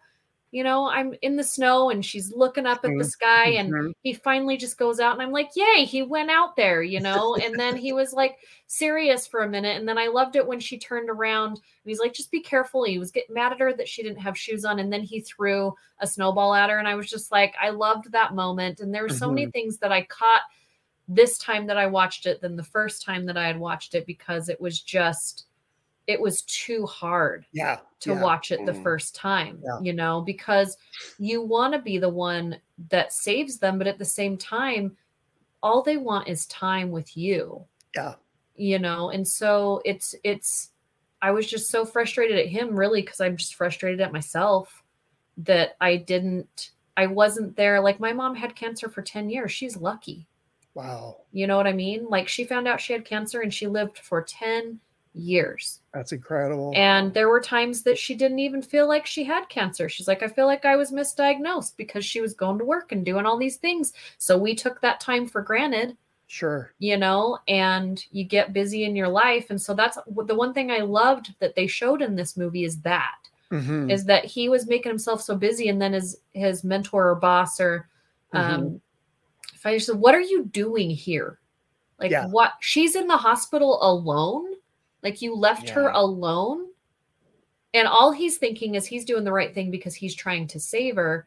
[0.58, 3.06] you know i'm in the snow and she's looking up at the Mhm.
[3.06, 3.94] sky and Mhm.
[4.02, 7.36] he finally just goes out and i'm like yay he went out there you know
[7.44, 10.60] and then he was like serious for a minute and then i loved it when
[10.60, 13.72] she turned around and he's like just be careful he was getting mad at her
[13.72, 16.88] that she didn't have shoes on and then he threw a snowball at her and
[16.88, 19.92] i was just like i loved that moment and there were so many things that
[19.92, 20.42] i caught
[21.08, 24.06] this time that i watched it than the first time that i had watched it
[24.06, 25.47] because it was just
[26.08, 27.80] it was too hard yeah.
[28.00, 28.22] to yeah.
[28.22, 28.84] watch it the Mm.
[28.84, 29.80] first time, Yeah.
[29.82, 30.78] you know, because
[31.20, 34.96] you want to be the one that saves them, but at the same time,
[35.62, 37.66] all they want is time with you,
[37.96, 38.16] Yeah.
[38.56, 40.72] you know, and so it's, it's,
[41.22, 44.84] I was just so frustrated at him, really, because I'm just frustrated at myself
[45.38, 47.80] that I didn't, I wasn't there.
[47.82, 49.52] Like my mom had cancer for 10 years.
[49.52, 50.28] She's lucky.
[50.74, 52.06] Wow, You know what I mean?
[52.06, 54.80] Like she found out she had cancer and she lived for 10
[55.18, 55.82] years.
[55.94, 56.72] that's incredible.
[56.76, 59.90] And there were times that she didn't even feel like she had cancer.
[59.90, 63.04] She's like, I feel like I was misdiagnosed because she was going to work and
[63.06, 63.94] doing all these things.
[64.18, 66.74] So we took that time for granted, sure.
[66.80, 69.50] you know, and you get busy in your life.
[69.50, 72.80] And so that's the one thing I loved that they showed in this movie is
[72.82, 73.16] that
[73.52, 73.90] Mhm.
[73.90, 77.62] is that he was making himself so busy and then his his mentor or boss
[77.62, 77.88] or
[78.34, 78.82] um
[79.56, 81.40] if I said, What are you doing here?
[81.98, 82.28] Like Yeah.
[82.28, 84.47] what she's in the hospital alone?
[85.08, 86.68] Like you left her alone?
[87.74, 90.98] And all he's thinking is he's doing the right thing because he's trying to save
[90.98, 91.26] her,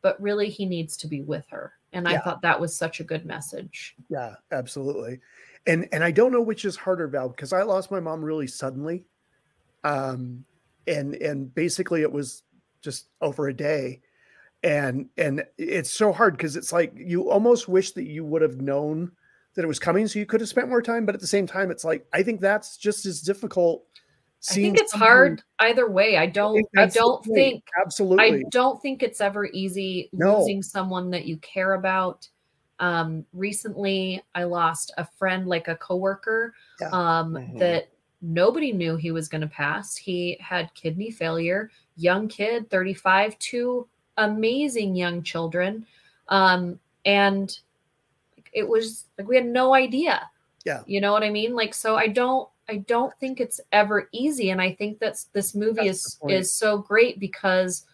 [0.00, 1.74] but really he needs to be with her.
[1.92, 3.94] And I thought that was such a good message.
[4.08, 5.20] Yeah, absolutely.
[5.66, 8.46] And and I don't know which is harder, Val, because I lost my mom really
[8.46, 9.04] suddenly.
[9.84, 10.46] Um
[10.86, 12.42] and and basically it was
[12.80, 14.00] just over a day.
[14.62, 18.62] And and it's so hard because it's like you almost wish that you would have
[18.62, 19.12] known
[19.54, 21.46] that it was coming so you could have spent more time, but at the same
[21.46, 23.84] time, it's like I think that's just as difficult.
[24.50, 26.16] I think it's someone- hard either way.
[26.16, 30.38] I don't I that's the don't think absolutely I don't think it's ever easy No.
[30.40, 32.26] losing someone that you care about.
[32.78, 36.88] Um, recently, I lost a friend, like a coworker, Yeah.
[36.92, 37.58] um, Mhm.
[37.58, 37.88] that
[38.22, 39.94] nobody knew he was going to pass.
[39.96, 43.86] He had kidney failure, young kid, 35, two
[44.16, 45.84] amazing young children.
[46.28, 47.58] Um, and
[48.52, 50.28] it was like we had no idea.
[50.64, 50.82] Yeah.
[50.86, 51.54] You know what I mean?
[51.54, 54.50] Like, so I don't, I don't think it's ever easy.
[54.50, 57.84] And I think that's this movie That's is is so great because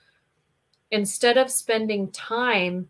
[0.91, 2.89] instead of spending time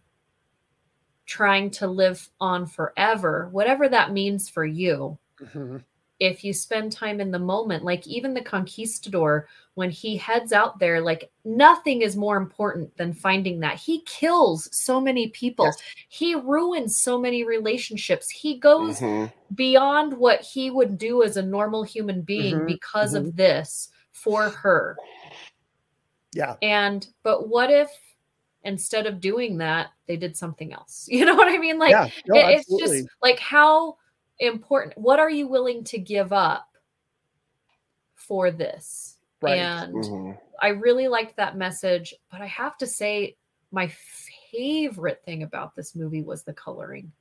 [1.26, 5.84] trying to live on forever, whatever that means for you, Mhm.
[6.18, 10.78] If you spend time in the moment, like even the conquistador, when he heads out
[10.78, 13.76] there, like nothing is more important than finding that.
[13.76, 15.76] He kills so many people, Yes.
[16.08, 18.30] he ruins so many relationships.
[18.30, 19.30] He goes Mhm.
[19.54, 24.48] beyond what he would do as a normal human being Mhm, because of this for
[24.48, 24.96] her.
[26.32, 26.56] Yeah.
[26.62, 27.90] And but what if
[28.62, 31.06] instead of doing that, they did something else?
[31.12, 31.78] You know what I mean?
[31.78, 32.08] Like yeah.
[32.26, 33.98] No, it- it's just like how
[34.38, 36.68] important what are you willing to give up
[38.14, 39.58] for this Right.
[39.58, 40.38] and Mhm.
[40.60, 43.36] i really liked that message but i have to say
[43.72, 43.88] my
[44.50, 47.12] favorite thing about this movie was the coloring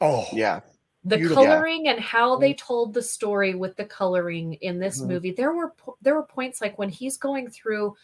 [0.00, 0.60] Oh, Yeah.
[1.04, 1.44] the Beautiful.
[1.44, 5.06] coloring and how they told the story with the coloring in this Mhm.
[5.08, 7.96] movie there were po- there were points like when he's going through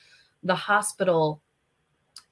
[0.42, 1.40] the hospital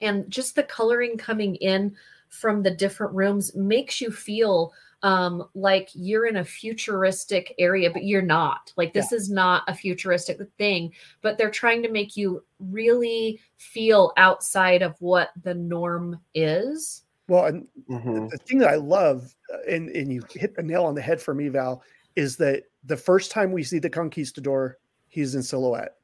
[0.00, 1.96] and just the coloring coming in
[2.28, 8.04] from the different rooms makes you feel um like you're in a futuristic area but
[8.04, 12.42] you're not like this is not a futuristic thing but they're trying to make you
[12.58, 18.30] really feel outside of what the norm is Well, and Mhm.
[18.30, 21.20] the thing that I love, uh, and and you hit the nail on the head
[21.20, 21.82] for me, Val,
[22.14, 24.78] is that the first time we see the conquistador,
[25.08, 25.96] he's in silhouette.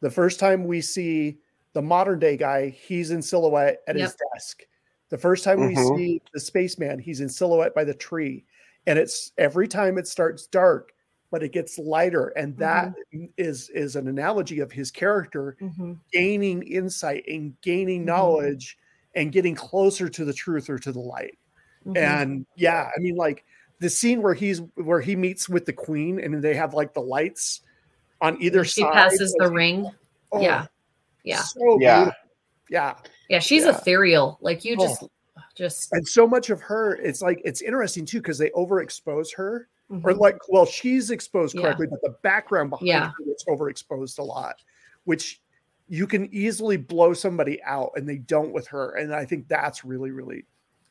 [0.00, 1.38] The first time we see
[1.72, 4.62] the modern day guy, he's in silhouette at his desk.
[5.10, 5.96] The first time we Mhm.
[5.96, 8.44] see the spaceman, he's in silhouette by the tree.
[8.86, 10.92] And it's every time it starts dark,
[11.30, 12.28] but it gets lighter.
[12.28, 12.94] And that
[13.36, 15.56] is is an analogy of his character
[16.12, 18.06] gaining insight and gaining Mhm.
[18.06, 18.78] knowledge
[19.14, 21.38] and getting closer to the truth or to the light.
[21.84, 21.96] Mhm.
[21.96, 23.44] And yeah, I mean, like
[23.80, 27.00] the scene where he's where he meets with the queen and they have like the
[27.02, 27.62] lights
[28.20, 28.92] on either she side.
[28.92, 29.90] passes the ring
[30.32, 30.66] Oh, yeah
[31.24, 31.96] yeah so Yeah.
[32.04, 32.20] beautiful.
[32.68, 32.94] yeah.
[33.30, 33.70] Yeah she's Yeah.
[33.78, 35.08] ethereal like you just Oh.
[35.56, 39.68] just And so much of her, it's like it's interesting too because they overexpose her,
[39.90, 40.18] or mhm.
[40.18, 41.62] like, well, she's exposed Yeah.
[41.62, 43.06] correctly, but the background behind Yeah.
[43.08, 44.56] her gets overexposed a lot,
[45.04, 45.40] which
[45.88, 48.92] you can easily blow somebody out, and they don't with her.
[48.96, 50.44] And I think that's really, really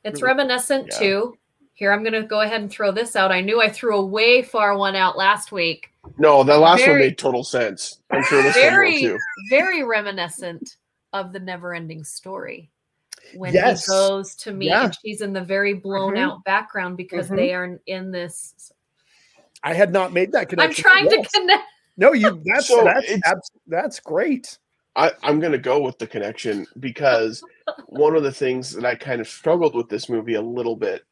[0.03, 0.99] It's really- reminiscent yeah.
[0.99, 1.37] too.
[1.73, 3.31] Here, I'm going to go ahead and throw this out.
[3.31, 5.91] I knew I threw a way far one out last week.
[6.17, 8.01] No, the last Very- one made total sense.
[8.11, 9.19] I'm sure this one Very, will too.
[9.49, 10.75] very reminiscent
[11.13, 12.69] of the never ending story.
[13.35, 13.85] When Yes.
[13.85, 14.85] he goes to meet Yeah.
[14.85, 16.19] and she's in the very blown Mhm.
[16.19, 17.35] out background because Mhm.
[17.35, 18.71] they are in this.
[19.63, 21.09] I had not made that connection I'm connection.
[21.09, 21.31] trying Yes.
[21.31, 21.63] to connect.
[21.97, 22.41] No, you.
[22.45, 24.57] That's So that's it's- abs- that's great.
[24.95, 27.43] I, I'm going to go with the connection because
[27.87, 31.03] one of the things that I kind of struggled with this movie a little bit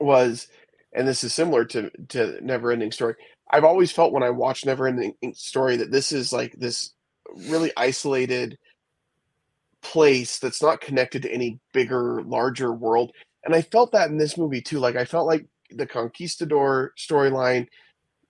[0.00, 0.48] was,
[0.92, 3.14] and this is similar to to Never Ending Story.
[3.50, 6.92] I've always felt when I watch Never Ending Story that this is like this
[7.48, 8.58] really isolated
[9.92, 13.12] place that's not connected to any bigger, larger world.
[13.44, 14.78] And I felt that in this movie too.
[14.80, 17.68] Like I felt like the Conquistador storyline,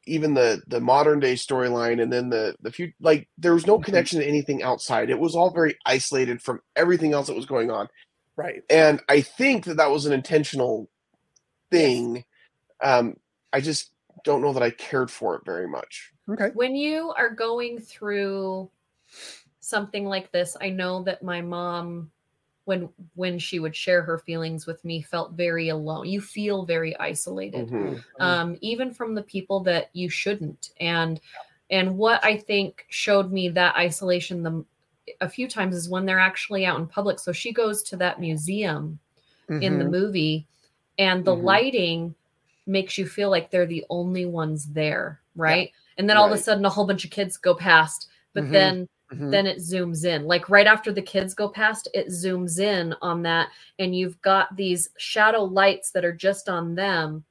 [0.07, 3.79] even the the modern day storyline, and then the the few like there was no
[3.79, 3.85] Mhm.
[3.85, 5.11] connection to anything outside.
[5.11, 7.89] It was all very isolated from everything else that was going on.
[8.37, 8.63] Right.
[8.71, 10.91] And I think that that was an intentional
[11.71, 12.25] thing.
[12.83, 13.17] Um,
[13.53, 13.93] I just
[14.25, 16.13] don't know that I cared for it very much.
[16.31, 16.51] Okay.
[16.55, 18.71] when you are going through
[19.67, 20.57] something like this.
[20.61, 22.11] I know that my mom
[22.65, 26.07] when when she would share her feelings with me felt very alone.
[26.07, 27.71] You feel very isolated.
[27.71, 28.03] Mhm.
[28.21, 30.71] um, even from the people that you shouldn't.
[30.81, 31.21] And
[31.71, 34.65] and what i think showed me that isolation the
[35.21, 37.19] a few times is when they're actually out in public.
[37.19, 38.99] So she goes to that museum
[39.61, 39.91] in the Mhm.
[39.91, 40.47] movie
[40.99, 41.43] and the Mhm.
[41.43, 42.15] lighting
[42.67, 45.71] makes you feel like they're the only ones there right?
[45.99, 48.53] And then all of a sudden a whole bunch of kids go past but Mhm.
[48.53, 49.31] then Mhm.
[49.31, 53.23] then it zooms in like right after the kids go past it zooms in on
[53.23, 57.25] that and you've got these shadow lights that are just on them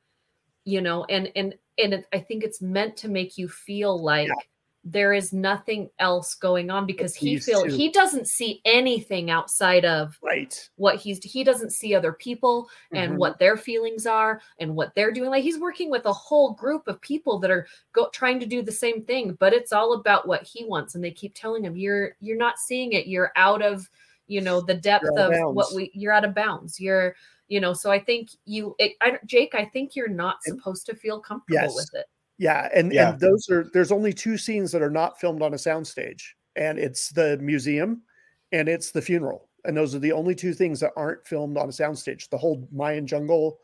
[0.65, 4.49] you know and and and it, i think it's meant to make you feel like
[4.87, 7.75] there is nothing else going on because he these feel two.
[7.75, 10.69] he doesn't see anything outside of right.
[10.75, 13.17] what he's he doesn't see other people and Mhm.
[13.17, 16.87] what their feelings are and what they're doing like he's working with a whole group
[16.87, 20.27] of people that are go trying to do the same thing but it's all about
[20.27, 23.63] what he wants and they keep telling him you're you're not seeing it you're out
[23.63, 23.89] of
[24.27, 27.15] you know the depth of of what we you're out of bounds you're
[27.47, 30.95] you know so i think you it, I, jake i think you're not supposed to
[30.95, 31.75] feel comfortable Yes.
[31.75, 32.05] with it
[32.37, 33.11] Yeah, and Yeah.
[33.11, 36.21] and those are there's only two scenes that are not filmed on a soundstage,
[36.55, 38.03] and it's the museum,
[38.51, 41.69] and it's the funeral, and those are the only two things that aren't filmed on
[41.69, 42.29] a soundstage.
[42.29, 43.59] The whole Mayan jungle,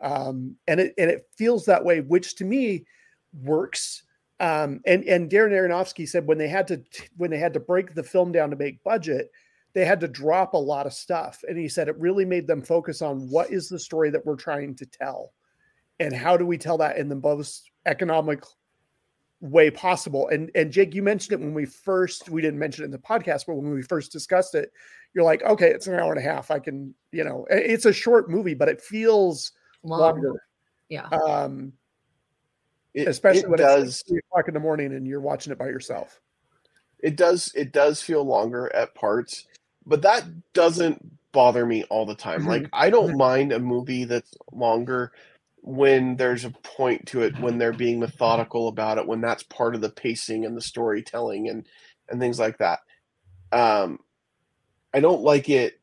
[0.00, 2.86] um, and it and it feels that way, which to me
[3.42, 4.02] works.
[4.40, 6.82] Um, and and Darren Aronofsky said when they had to
[7.16, 9.30] when they had to break the film down to make budget,
[9.74, 12.62] they had to drop a lot of stuff, and he said it really made them
[12.62, 15.34] focus on what is the story that we're trying to tell
[16.00, 18.42] and how do we tell that in the most economic
[19.40, 22.86] way possible and and jake you mentioned it when we first we didn't mention it
[22.86, 24.70] in the podcast but when we first discussed it
[25.14, 27.92] you're like okay it's an hour and a half i can you know it's a
[27.92, 30.42] short movie but it feels long longer
[30.88, 31.72] yeah um
[32.94, 33.88] It, especially it when does.
[33.88, 36.20] it's three o'clock in the morning and you're watching it by yourself
[37.00, 39.46] it does it does feel longer at parts
[39.84, 40.24] but that
[40.54, 42.46] doesn't bother me all the time Mhm.
[42.48, 43.18] like i don't Mhm.
[43.18, 45.12] mind a movie that's longer
[45.64, 49.74] when there's a point to it, when they're being methodical about it, when that's part
[49.74, 51.66] of the pacing and the storytelling and
[52.08, 52.80] and things like that.
[53.50, 53.98] Um,
[54.92, 55.80] I don't like it.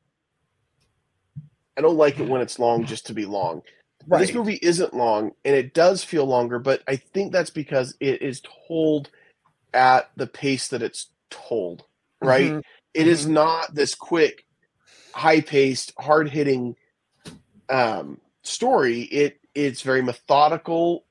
[1.76, 3.64] I don't like it when it's long just to be long.
[4.08, 4.20] Right.
[4.20, 8.22] This movie isn't long, and it does feel longer, but I think that's because it
[8.22, 9.10] is told
[9.74, 11.86] at the pace that it's told.
[12.22, 12.52] Right?
[12.52, 12.60] Mm-hmm.
[12.94, 13.10] It mm-hmm.
[13.10, 14.46] is not this quick,
[15.14, 16.76] high paced, hard hitting
[17.68, 19.02] um, story.
[19.02, 21.06] It it's very methodical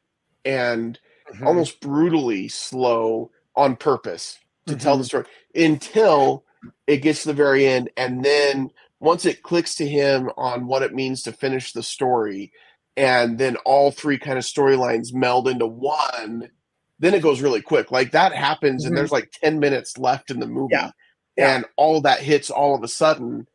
[0.45, 0.99] and
[1.32, 1.47] mm-hmm.
[1.47, 5.07] almost brutally slow on purpose to tell the mm-hmm.
[5.07, 5.24] story
[5.55, 6.45] until
[6.86, 8.70] it gets to the very end, and then
[9.01, 12.53] once it clicks to him on what it means to finish the story,
[12.97, 16.51] and then all three kind of storylines meld into one
[16.99, 18.88] then it goes really quick like that happens mm-hmm.
[18.88, 20.91] and there's like 10 minutes left in the movie yeah.
[21.36, 21.57] Yeah.
[21.57, 23.47] and all that hits all of a sudden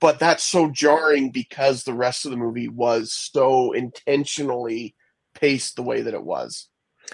[0.00, 4.94] but that's so jarring because the rest of the movie was so intentionally
[5.34, 6.68] paced the way that it was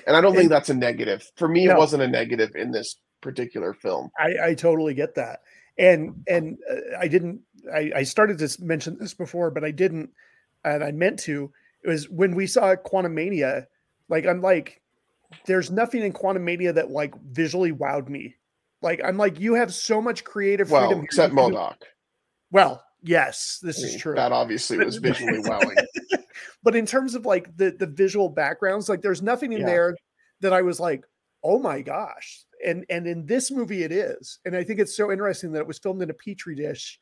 [0.06, 1.72] and i don't think that's a negative for me no.
[1.72, 5.40] it wasn't a negative in this particular film i, I totally get that
[5.78, 7.40] and and uh, i didn't
[7.72, 10.10] I, I started to mention this before but i didn't
[10.64, 11.52] and I meant to.
[11.82, 13.66] It was when we saw Quantumania.
[14.08, 14.80] Like I'm like,
[15.46, 18.36] there's nothing in Quantumania that like visually wowed me.
[18.82, 21.04] Like I'm like, you have so much creative well, freedom.
[21.04, 21.76] Except MODOK.
[22.54, 24.14] Well, yes, this I mean, is true.
[24.14, 25.74] That obviously was visually wowing.
[26.62, 29.66] but in terms of like the the visual backgrounds, like there's nothing in yeah.
[29.66, 29.96] there
[30.40, 31.04] that I was like,
[31.42, 32.44] oh my gosh.
[32.64, 34.38] And and in this movie it is.
[34.44, 37.00] And I think it's so interesting that it was filmed in a petri dish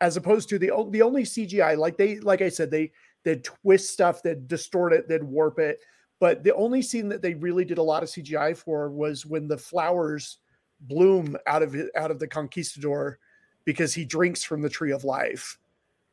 [0.00, 2.92] as opposed to the the only CGI like they like I said they
[3.24, 5.80] they twist stuff that distort it that warp it
[6.20, 9.48] but the only scene that they really did a lot of CGI for was when
[9.48, 10.38] the flowers
[10.80, 13.18] bloom out of out of the conquistador
[13.64, 15.58] because he drinks from the tree of life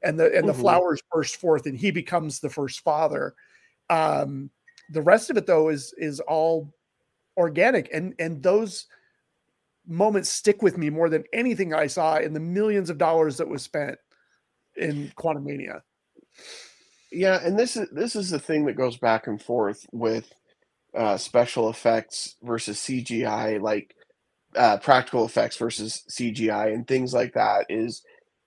[0.01, 0.61] and the and the mm-hmm.
[0.61, 3.33] flowers burst forth and he becomes the first father
[3.89, 4.49] um
[4.91, 6.73] the rest of it though is is all
[7.37, 8.87] organic and and those
[9.89, 13.49] moments stick with me more than anything I saw in the millions of dollars that
[13.49, 13.97] was spent
[14.77, 15.81] in Quantumania.
[17.11, 20.31] Yeah, and this is this is the thing that goes back and forth with
[20.95, 23.95] uh, special effects versus CGI, like
[24.55, 27.65] uh, practical effects versus CGI, and things like that.
[27.69, 28.03] Is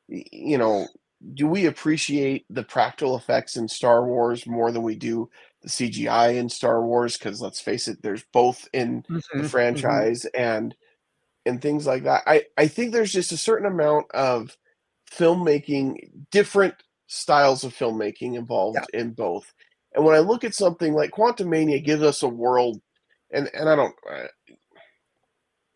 [0.09, 0.87] you know,
[1.35, 5.31] do we appreciate the practical effects in Star Wars more than we do
[5.63, 7.17] the CGI in Star Wars?
[7.17, 9.47] Because let's face it, there's both in mm-hmm, the mm-hmm.
[9.47, 10.43] franchise, mm-hmm.
[10.43, 10.75] and
[11.47, 12.23] and things like that.
[12.27, 14.57] I, I think there's just a certain amount of
[15.11, 16.75] filmmaking, different
[17.07, 19.01] styles of filmmaking involved yeah.
[19.01, 19.53] in both.
[19.95, 22.81] And when I look at something like Quantumania gives us a world,
[23.31, 23.95] and, and I don't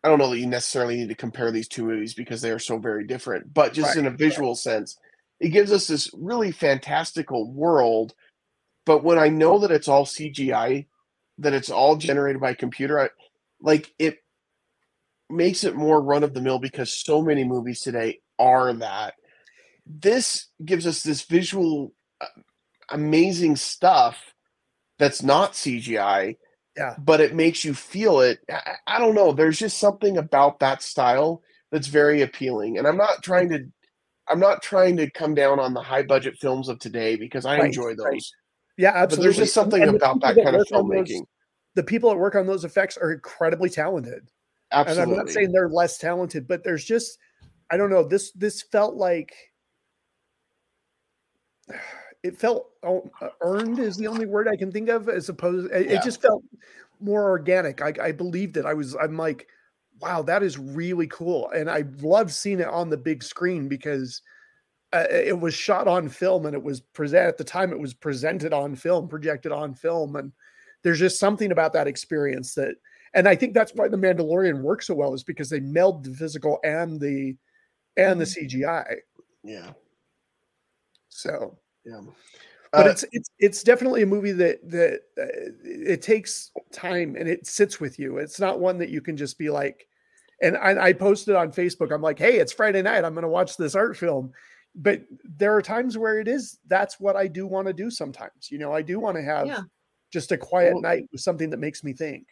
[0.07, 2.59] I don't know that you necessarily need to compare these two movies because they are
[2.59, 3.97] so very different, but just right.
[3.97, 4.57] in a visual right.
[4.57, 4.97] sense,
[5.41, 8.13] it gives us this really fantastical world.
[8.85, 10.85] But when I know that it's all CGI,
[11.39, 13.09] that it's all generated by computer, I,
[13.59, 14.19] like it
[15.29, 19.15] makes it more run of the mill because so many movies today are that.
[19.85, 21.91] This gives us this visual,
[22.21, 22.27] uh,
[22.89, 24.33] amazing stuff
[24.99, 26.37] that's not CGI.
[26.77, 26.95] Yeah.
[26.99, 28.39] But it makes you feel it.
[28.49, 29.31] I, I don't know.
[29.31, 32.77] There's just something about that style that's very appealing.
[32.77, 33.65] And I'm not trying to
[34.29, 37.57] I'm not trying to come down on the high budget films of today because I
[37.57, 38.05] right, enjoy those.
[38.05, 38.23] Right.
[38.77, 39.15] Yeah, absolutely.
[39.15, 41.19] But there's just something and about that kind of filmmaking.
[41.19, 41.25] Those,
[41.75, 44.29] the people that work on those effects are incredibly talented.
[44.71, 45.03] Absolutely.
[45.03, 47.17] And I'm not saying they're less talented, but there's just
[47.71, 48.03] I don't know.
[48.03, 49.33] This this felt like
[52.23, 53.09] it felt oh,
[53.41, 55.97] earned is the only word I can think of as opposed it, yeah.
[55.97, 56.43] it just felt
[56.99, 57.81] more organic.
[57.81, 58.65] I, I believed it.
[58.65, 59.47] I was I'm like,
[60.01, 61.49] wow, that is really cool.
[61.49, 64.21] And I love seeing it on the big screen because
[64.93, 67.93] uh, it was shot on film and it was present at the time it was
[67.93, 70.15] presented on film, projected on film.
[70.15, 70.31] And
[70.83, 72.75] there's just something about that experience that
[73.13, 76.13] and I think that's why the Mandalorian works so well is because they meld the
[76.13, 77.35] physical and the
[77.95, 78.63] and the mm-hmm.
[78.63, 78.97] CGI.
[79.43, 79.71] Yeah.
[81.09, 81.57] So
[81.87, 82.01] yeah,
[82.71, 87.27] but uh, it's it's it's definitely a movie that that uh, it takes time and
[87.27, 88.17] it sits with you.
[88.17, 89.87] It's not one that you can just be like.
[90.39, 91.91] And I, I posted on Facebook.
[91.91, 93.03] I'm like, hey, it's Friday night.
[93.03, 94.31] I'm going to watch this art film.
[94.75, 96.59] But there are times where it is.
[96.67, 97.89] That's what I do want to do.
[97.89, 99.61] Sometimes, you know, I do want to have yeah.
[100.13, 102.27] just a quiet well, night with something that makes me think.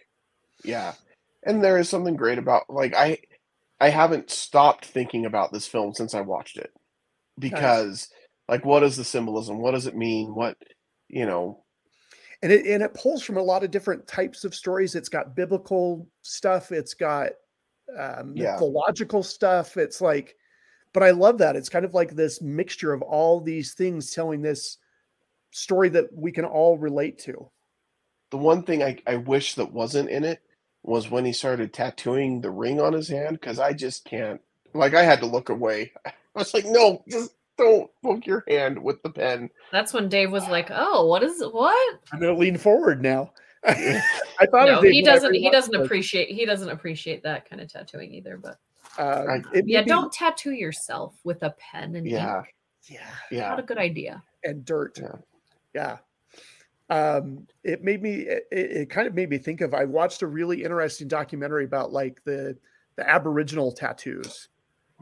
[0.63, 0.93] Yeah.
[1.43, 3.17] And there is something great about like I
[3.81, 6.71] I haven't stopped thinking about this film since I watched it.
[7.39, 8.14] Because nice.
[8.47, 9.59] Like what is the symbolism?
[9.59, 10.33] What does it mean?
[10.35, 10.57] What
[11.07, 11.63] you know,
[12.41, 14.95] and it and it pulls from a lot of different types of stories.
[14.95, 16.71] It's got biblical stuff.
[16.71, 17.31] It's got
[17.97, 18.53] um, yeah.
[18.53, 19.77] mythological stuff.
[19.77, 20.35] It's like,
[20.93, 21.55] but I love that.
[21.55, 24.77] It's kind of like this mixture of all these things telling this
[25.51, 27.49] story that we can all relate to.
[28.31, 30.41] The one thing I, I wish that wasn't in it
[30.83, 34.41] was when he started tattooing the ring on his hand because I just can't.
[34.73, 35.93] Like I had to look away.
[36.05, 39.49] I was like, no, just don't poke your hand with the pen.
[39.71, 43.31] That's when Dave was like, "Oh, what is what?" I'm gonna lean forward now.
[43.65, 44.01] I
[44.51, 45.33] thought No, of Dave he doesn't.
[45.33, 45.81] He doesn't it.
[45.81, 46.29] appreciate.
[46.29, 48.37] He doesn't appreciate that kind of tattooing either.
[48.37, 48.57] But
[48.97, 52.55] Uh, I- yeah, made me- don't tattoo yourself with a pen and Yeah, ink.
[52.87, 52.99] Yeah,
[53.31, 53.49] yeah.
[53.49, 54.21] Not a good idea.
[54.43, 54.99] and dirt.
[55.01, 55.15] Yeah.
[55.73, 55.97] Yeah.
[56.89, 58.27] Um, it made me.
[58.27, 59.73] It, it kind of made me think of.
[59.73, 62.55] I watched a really interesting documentary about like the
[62.95, 64.49] the Aboriginal tattoos,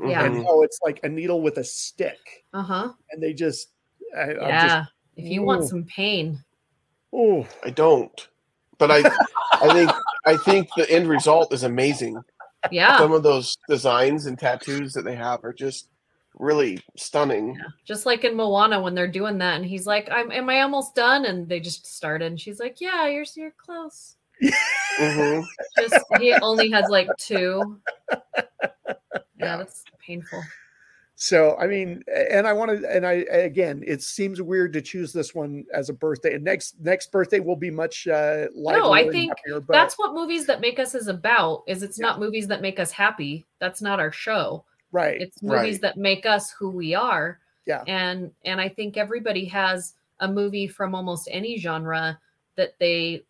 [0.01, 0.25] Yeah.
[0.25, 2.93] and it's like a needle with a stick, Uh huh.
[3.11, 3.69] and they just.
[4.15, 4.85] I, I'm just Yeah.
[5.17, 6.43] if you want some pain,
[7.13, 8.27] oh, I don't.
[8.77, 9.03] But I
[9.61, 9.91] I think
[10.25, 12.21] I think the end result is amazing.
[12.71, 12.97] yeah.
[12.97, 15.89] Some of those designs and tattoos that they have are just
[16.39, 17.55] really stunning.
[17.85, 20.95] Just like in Moana when they're doing that, and he's like, "I'm, am I almost
[20.95, 24.15] done?" And they just started, and she's like, "Yeah, you're you're close."
[24.99, 25.43] Mhm.
[25.79, 27.79] Just he only has like two.
[29.43, 30.43] Yeah, that's painful.
[31.15, 35.35] So I mean, and I wanted, and I again, it seems weird to choose this
[35.35, 36.33] one as a birthday.
[36.33, 40.13] And next next birthday will be much uh, livelier I think happier, but That's what
[40.13, 41.63] movies that make us is about.
[41.67, 42.07] Is it's Yeah.
[42.07, 43.45] not movies that make us happy.
[43.59, 44.65] That's not our show.
[44.91, 45.21] right.
[45.21, 45.81] It's movies Right.
[45.81, 47.39] that make us who we are.
[47.65, 47.83] Yeah.
[47.87, 52.19] And and I think everybody has a movie from almost any genre
[52.55, 53.23] that they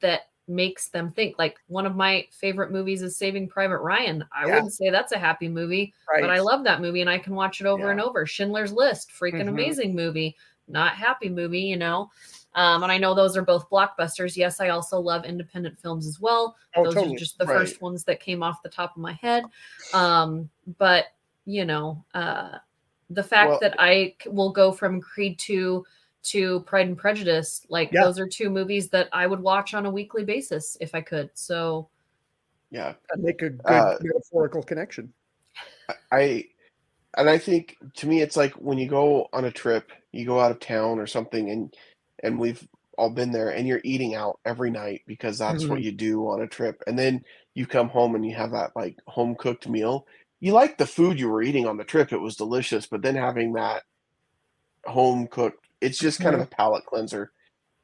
[0.00, 1.38] that makes them think.
[1.38, 4.24] Like one of my favorite movies is Saving Private Ryan.
[4.32, 4.54] I Yeah.
[4.54, 6.20] wouldn't say that's a happy movie, right.
[6.22, 8.24] but I love that movie and I can watch it over and over.
[8.26, 9.48] Schindler's List, freaking Mhm.
[9.48, 10.36] amazing movie,
[10.66, 12.10] not happy movie, you know.
[12.54, 14.36] Um, and I know those are both blockbusters.
[14.36, 16.56] Yes, I also love independent films as well.
[16.76, 17.14] oh, those totally.
[17.14, 17.58] are just the Right.
[17.58, 19.44] first ones that came off the top of my head.
[19.92, 21.06] Um, but
[21.44, 22.58] you know, uh,
[23.10, 25.84] the fact Well- that I will go from Creed two
[26.24, 28.04] to Pride and Prejudice, like Yeah.
[28.04, 31.30] those are two movies that I would watch on a weekly basis if I could.
[31.34, 31.88] So
[32.70, 32.94] Yeah.
[33.08, 35.12] That make a good Uh, metaphorical connection.
[36.12, 36.44] I
[37.16, 40.38] and I think to me it's like when you go on a trip, you go
[40.38, 41.74] out of town or something and
[42.22, 42.66] and we've
[42.98, 46.42] all been there and you're eating out every night because that's what you do on
[46.42, 46.82] a trip.
[46.86, 50.06] And then you come home and you have that like home cooked meal.
[50.40, 53.14] You like the food you were eating on the trip, it was delicious, but then
[53.14, 53.84] having that
[54.84, 56.52] home cooked, it's just kind of mm-hmm.
[56.52, 57.32] a palate cleanser.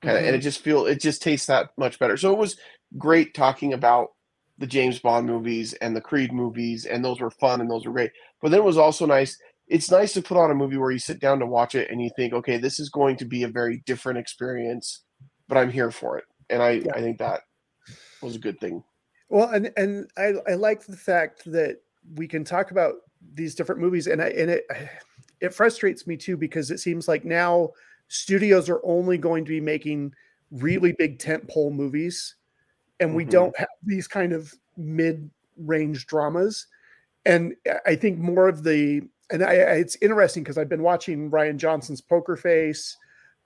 [0.02, 0.42] Kind of, and it mm-hmm.
[0.42, 2.16] just feel it just tastes that much better.
[2.16, 2.56] So it was
[2.98, 4.10] great talking about
[4.58, 7.92] the James Bond movies and the Creed movies, and those were fun and those were
[7.92, 8.12] great.
[8.40, 9.38] But then it was also nice.
[9.66, 12.02] It's nice to put on a movie where you sit down to watch it and
[12.02, 15.02] you think, okay, this is going to be a very different experience,
[15.48, 16.24] but I'm here for it.
[16.50, 16.92] And I, Yeah.
[16.94, 17.40] I think that
[18.20, 18.84] was a good thing.
[19.30, 21.78] Well, and and I, I like the fact that
[22.14, 22.96] we can talk about
[23.32, 24.66] these different movies, and I, and it
[25.44, 27.70] it frustrates me too because it seems like now
[28.08, 30.12] studios are only going to be making
[30.50, 32.36] really big tentpole movies,
[33.00, 33.30] and we Mhm.
[33.30, 36.66] don't have these kind of mid range dramas.
[37.26, 37.54] And
[37.86, 41.56] I- think more of the and I, I it's interesting because I've been watching Rian
[41.56, 42.96] Johnson's Poker Face.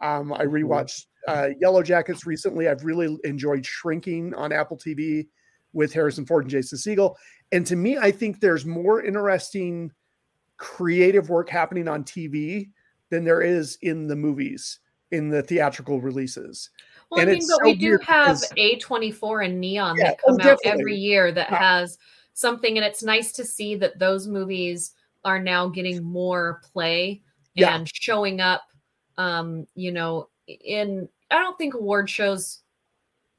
[0.01, 2.68] Um, I rewatched uh, Yellowjackets recently.
[2.68, 5.28] I've really enjoyed Shrinking on Apple TV
[5.72, 7.14] with Harrison Ford and Jason Segel.
[7.53, 9.92] And to me, I think there's more interesting
[10.59, 12.68] creative work happening on TV
[13.11, 14.80] than there is in the movies,
[15.12, 16.70] in the theatrical releases.
[17.11, 20.18] Well, And I mean, it's but so we do have A24 and Neon Yeah, that
[20.26, 21.59] oh, come out every year that Yeah.
[21.59, 21.96] has
[22.34, 24.92] something, and it's nice to see that those movies
[25.24, 27.22] are now getting more play
[27.54, 27.74] Yeah.
[27.74, 28.62] and showing up.
[29.16, 32.62] Um, you know, in I don't think award shows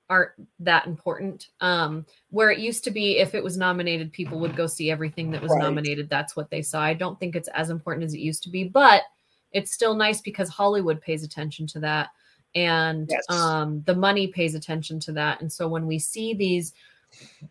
[0.10, 1.50] aren't that important.
[1.62, 5.32] Um, where it used to be, if it was nominated, people would go see everything
[5.32, 5.62] that was Right.
[5.62, 6.10] nominated.
[6.10, 6.82] That's what they saw.
[6.82, 9.04] I don't think it's as important as it used to be, but
[9.52, 12.10] it's still nice because Hollywood pays attention to that
[12.56, 13.26] and Yes.
[13.30, 15.42] um, the money pays attention to that.
[15.42, 16.74] And so when we see these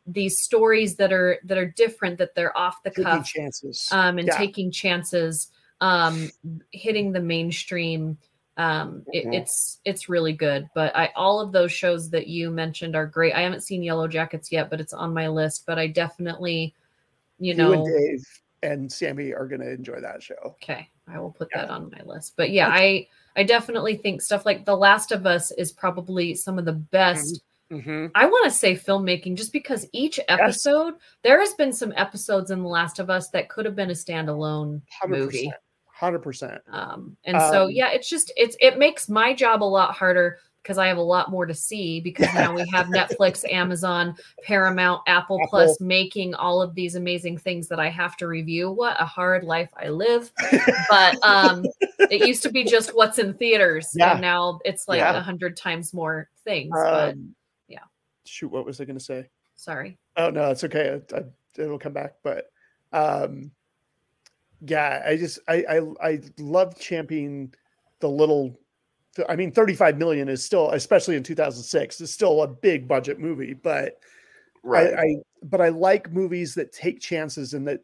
[0.06, 3.88] these stories that are that are different, that they're off the Taking cuff, chances.
[3.92, 4.36] um, and Yeah.
[4.36, 5.48] taking chances,
[5.80, 6.30] um,
[6.72, 8.18] hitting the mainstream.
[8.58, 9.34] Um, it, Mhm.
[9.34, 10.68] it's it's really good.
[10.74, 13.32] But I all of those shows that you mentioned are great.
[13.34, 15.64] I haven't seen Yellowjackets yet, but it's on my list.
[15.64, 16.74] But I definitely,
[17.38, 18.26] you you know, and Dave
[18.64, 20.34] and Sammy are going to enjoy that show.
[20.44, 21.62] okay, I will put Yeah.
[21.62, 22.34] that on my list.
[22.36, 23.06] But yeah, I
[23.36, 27.40] I definitely think stuff like The Last of Us is probably some of the best.
[27.70, 28.06] Mm-hmm.
[28.16, 32.62] I want to say filmmaking just because each episode, there has been some episodes in
[32.62, 35.52] The Last of Us that could have been a standalone movie.
[35.98, 36.62] Hundred percent.
[36.70, 40.38] Um, and so Um, yeah, it's just it's it makes my job a lot harder
[40.62, 45.02] because I have a lot more to see because now we have Netflix, Amazon, Paramount,
[45.08, 45.48] Apple, Apple.
[45.48, 48.70] Plus making all of these amazing things that I have to review.
[48.70, 50.30] What a hard life I live.
[50.88, 51.64] But um
[51.98, 54.12] it used to be just what's in theaters, Yeah.
[54.12, 55.20] and now it's like a Yeah.
[55.20, 56.70] hundred times more things.
[56.72, 57.34] but Um,
[57.66, 57.80] yeah.
[58.24, 59.28] Shoot, what was I going to say?
[59.56, 59.98] sorry.
[60.16, 61.00] Oh no, it's okay.
[61.12, 61.24] I, I,
[61.56, 62.14] it'll come back.
[62.22, 62.50] But
[62.92, 63.50] um,
[64.60, 67.52] yeah, I just I I, I love championing
[68.00, 68.58] the little.
[69.28, 73.52] I mean, 35 million is still, especially in 2006, is still a big budget movie.
[73.54, 73.98] But
[74.64, 74.92] Right.
[74.94, 77.80] I, I but I like movies that take chances and that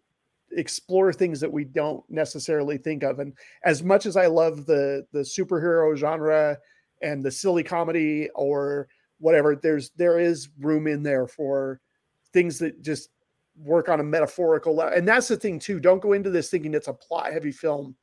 [0.52, 3.18] explore things that we don't necessarily think of.
[3.20, 3.32] And
[3.64, 6.58] as much as I love the the superhero genre
[7.02, 11.80] and the silly comedy or whatever, there's there is room in there for
[12.32, 13.10] things that just
[13.56, 14.96] work on a metaphorical level.
[14.96, 15.80] And that's the thing too.
[15.80, 17.94] Don't go into this thinking it's a plot heavy film.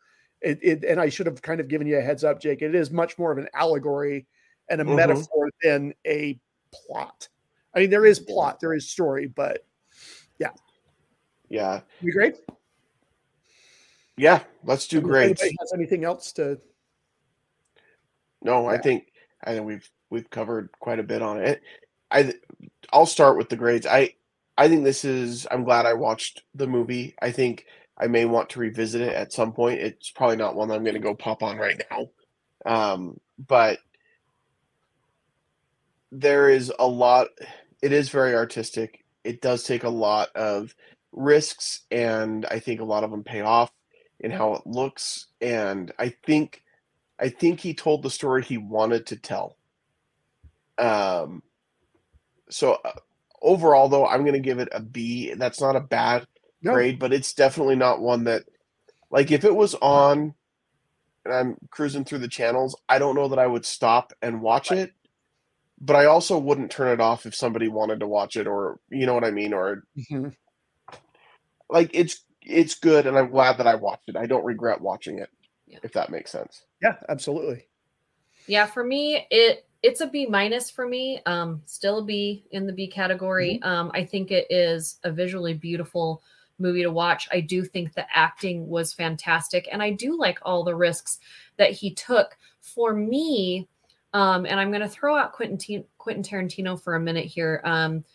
[0.42, 2.62] It, it and I should have kind of given you a heads up, Jake.
[2.62, 4.26] It is much more of an allegory
[4.70, 4.96] and a Mhm.
[4.96, 6.40] metaphor than a
[6.72, 7.28] plot.
[7.74, 9.66] I mean, there is plot, there is story, but
[10.40, 10.52] yeah.
[12.00, 12.38] you great?
[14.18, 14.44] Yeah.
[14.64, 15.40] Let's do great.
[15.40, 16.60] Has anything else to?
[18.42, 19.12] No, I think
[19.44, 21.62] I think we've we've covered quite a bit on it.
[22.10, 22.34] I
[22.92, 23.86] I'll start with the grades.
[23.86, 24.16] I
[24.58, 27.16] I think this is I'm glad I watched the movie.
[27.22, 27.66] I think
[27.98, 29.80] I may want to revisit it at some point.
[29.80, 32.10] It's probably not one I'm going to go pop on right now.
[32.66, 33.80] Um, but
[36.12, 37.28] there is a lot
[37.82, 39.04] it is very artistic.
[39.24, 40.76] It does take a lot of
[41.12, 43.72] risks and I think a lot of them pay off
[44.20, 46.64] in how it looks and I think
[47.20, 49.58] I think he told the story he wanted to tell.
[50.78, 51.44] Um,
[52.50, 52.94] so uh,
[53.42, 55.34] overall, though, I'm going to give it a B.
[55.34, 56.26] That's not a bad
[56.62, 56.74] No.
[56.74, 58.44] grade, but it's definitely not one that,
[59.10, 60.34] like, if it was on
[61.26, 64.72] and I'm cruising through the channels, I don't know that I would stop and watch
[64.72, 64.94] it.
[65.80, 69.08] But I also wouldn't turn it off if somebody wanted to watch it, or you
[69.08, 70.36] know what I mean, or Mhm.
[71.72, 74.16] like it's it's good, and I'm glad that I watched it.
[74.16, 75.30] I don't regret watching it,
[75.66, 75.80] Yeah.
[75.82, 76.66] if that makes sense.
[76.84, 77.68] Yeah, absolutely.
[78.46, 81.22] Yeah, for me, it it's a B minus for me.
[81.26, 83.62] Um, still a B in the B category.
[83.64, 86.22] Um, I think it is a visually beautiful
[86.60, 87.28] movie to watch.
[87.32, 91.20] I do think the acting was fantastic, and I do like all the risks
[91.58, 92.38] that he took.
[92.62, 93.68] For me,
[94.14, 97.60] um, and I'm going to throw out Quentin T- Quentin Tarantino for a minute here.
[97.64, 98.06] Um,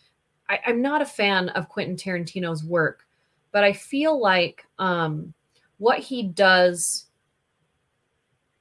[0.47, 3.05] I, I'm not a fan of Quentin Tarantino's work,
[3.51, 5.33] but I feel like um,
[5.79, 7.06] what he does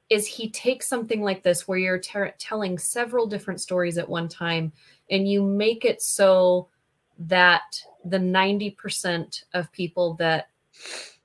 [0.09, 4.29] is he takes something like this where you're ter- telling several different stories at one
[4.29, 4.73] time
[5.11, 6.69] and you make it so
[7.19, 10.49] that the 90% of people that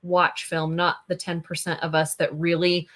[0.02, 2.88] watch film not the 10% of us that really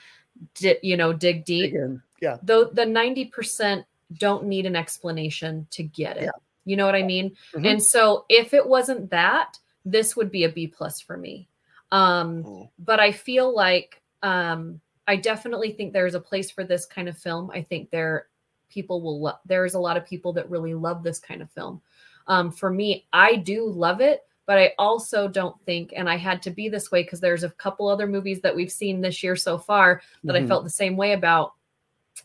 [0.55, 3.85] di- you know dig deep Again, yeah, though the 90%
[4.19, 6.31] don't need an explanation to get it Yeah.
[6.65, 7.67] you know what i mean Mhm.
[7.71, 11.49] and so if it wasn't that this would be a b plus for me
[11.93, 12.71] um Mm.
[12.79, 17.17] but i feel like um i definitely think there's a place for this kind of
[17.19, 18.27] film i think there
[18.69, 21.81] people will love there's a lot of people that really love this kind of film
[22.27, 26.41] um for me i do love it but i also don't think and i had
[26.43, 29.37] to be this way because there's a couple other movies that we've seen this year
[29.37, 30.49] so far that I Mhm.
[30.49, 31.55] felt the same way about.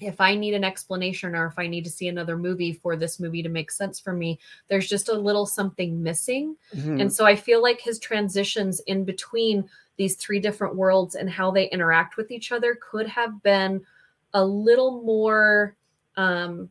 [0.01, 3.19] If I need an explanation or if I need to see another movie for this
[3.19, 6.57] movie to make sense for me, there's just a little something missing.
[6.73, 7.01] Mhm.
[7.01, 11.51] And so I feel like his transitions in between these three different worlds and how
[11.51, 13.85] they interact with each other could have been
[14.33, 15.75] a little more
[16.17, 16.69] um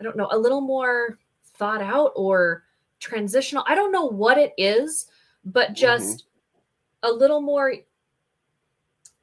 [0.00, 2.64] I don't know, a little more thought out or
[3.00, 3.64] transitional.
[3.66, 5.08] I don't know what it is,
[5.44, 6.24] but just
[7.02, 7.74] a little more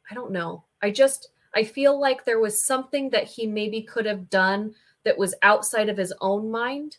[0.09, 0.63] I don't know.
[0.83, 5.17] I just I feel like there was something that he maybe could have done that
[5.17, 6.97] was outside of his own mind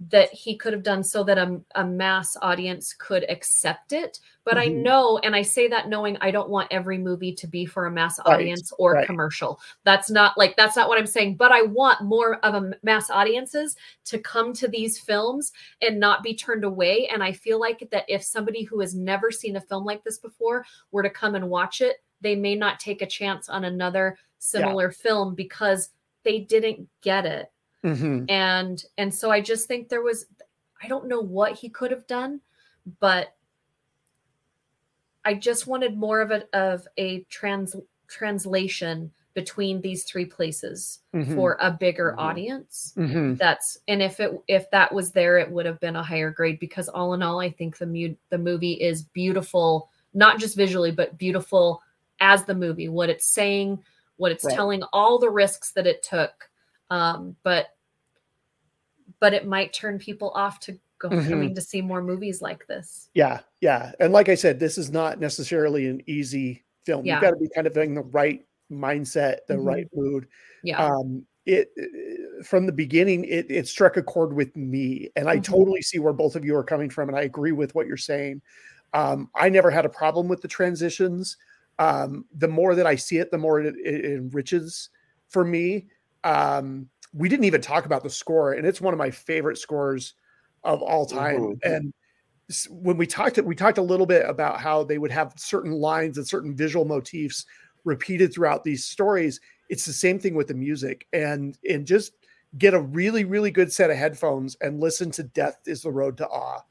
[0.00, 4.20] that he could have done so that a, a mass audience could accept it.
[4.44, 4.82] But I Mhm.
[4.82, 7.90] know, and I say that knowing I don't want every movie to be for a
[7.90, 9.06] mass Right, audience or right.
[9.06, 9.60] commercial.
[9.82, 11.36] That's not like that's not what I'm saying.
[11.36, 16.22] But I want more of a mass audiences to come to these films and not
[16.22, 17.08] be turned away.
[17.08, 20.18] And I feel like that if somebody who has never seen a film like this
[20.18, 24.16] before were to come and watch it, they may not take a chance on another
[24.38, 25.90] similar film because
[26.22, 27.50] they didn't get it.
[27.84, 28.28] Mhm.
[28.30, 30.26] And and so I just think there was
[30.82, 32.40] I don't know what he could have done,
[33.00, 33.34] but
[35.24, 41.34] I just wanted more of a of a trans translation between these three places Mhm.
[41.34, 42.18] for a bigger Mhm.
[42.22, 43.38] audience Mhm.
[43.38, 46.58] that's and if it if that was there it would have been a higher grade
[46.58, 50.90] because all in all i think the mu- the movie is beautiful not just visually
[50.90, 51.80] but beautiful
[52.20, 53.82] as the movie what it's saying
[54.16, 54.54] what it's Right.
[54.54, 56.50] telling all the risks that it took
[56.90, 57.68] um but
[59.20, 61.28] but it might turn people off to go Mhm.
[61.30, 63.92] coming to see more movies like this Yeah, yeah.
[64.00, 67.04] And like I said, this is not necessarily an easy film.
[67.04, 67.14] Yeah.
[67.14, 69.64] You've got to be kind of in the right mindset, the Mhm.
[69.64, 70.28] right mood.
[70.62, 70.84] Yeah.
[70.84, 75.38] Um, it uh, from the beginning, it, it struck a chord with me, and I
[75.38, 75.44] Mhm.
[75.44, 77.96] totally see where both of you are coming from, and I agree with what you're
[77.96, 78.42] saying.
[78.92, 81.36] Um, I never had a problem with the transitions.
[81.78, 84.90] Um, the more that I see it, the more it, it enriches
[85.28, 85.88] for me.
[86.24, 90.14] Um, we didn't even talk about the score, and it's one of my favorite scores
[90.64, 91.50] of all time.
[91.54, 91.58] Mhm.
[91.62, 91.94] And
[92.70, 96.16] when we talked, we talked a little bit about how they would have certain lines
[96.18, 97.44] and certain visual motifs
[97.84, 99.40] repeated throughout these stories.
[99.68, 102.14] It's the same thing with the music, and and just
[102.58, 106.16] get a really really good set of headphones and listen to "Death Is the Road
[106.18, 106.62] to Awe,"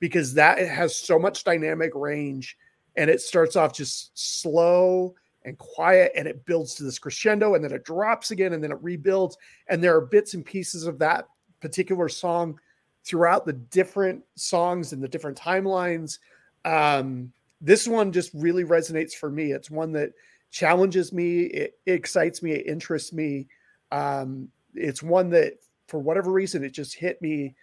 [0.00, 2.56] because that has so much dynamic range,
[2.98, 7.64] and it starts off just slow and quiet, and it builds to this crescendo, and
[7.64, 9.38] then it drops again, and then it rebuilds,
[9.68, 11.26] and there are bits and pieces of that
[11.60, 12.58] particular song
[13.04, 16.18] throughout the different songs and the different timelines.
[16.64, 19.52] Um, this one just really resonates for me.
[19.52, 20.12] It's one that
[20.50, 23.46] challenges me, it, it excites me, it interests me.
[23.92, 25.54] Um, it's one that,
[25.86, 27.54] for whatever reason, it just hit me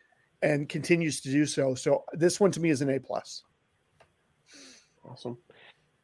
[0.41, 1.75] and continues to do so.
[1.75, 3.43] So this one to me is an A plus.
[5.09, 5.37] Awesome.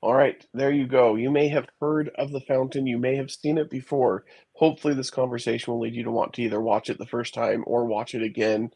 [0.02, 1.16] All right, there you go.
[1.16, 2.88] You may have heard of the fountain.
[2.88, 4.26] You may have seen it before.
[4.54, 7.64] Hopefully, this conversation will lead you to want to either watch it the first time
[7.68, 8.72] or watch it again.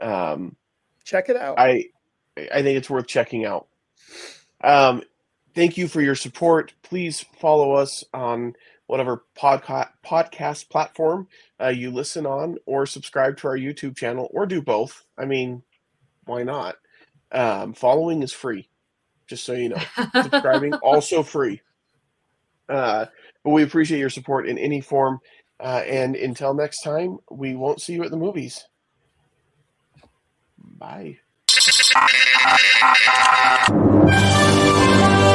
[0.00, 0.54] Um,
[1.04, 1.58] Check it out.
[1.58, 1.84] I
[2.36, 3.68] I think it's worth checking out.
[4.62, 5.02] Um,
[5.54, 6.74] thank you for your support.
[6.82, 8.54] Please follow us on
[8.86, 11.28] whatever podcast podcast platform
[11.60, 15.04] uh, you listen on, or subscribe to our YouTube channel, or do both.
[15.16, 15.62] I mean,
[16.24, 16.76] why not?
[17.32, 18.68] Um, following is free,
[19.26, 19.80] just so you know.
[20.22, 21.60] Subscribing also free.
[22.68, 23.06] Uh,
[23.44, 25.20] but we appreciate your support in any form.
[25.58, 28.64] Uh, and until next time, we won't see you at the movies.
[30.58, 31.18] Bye.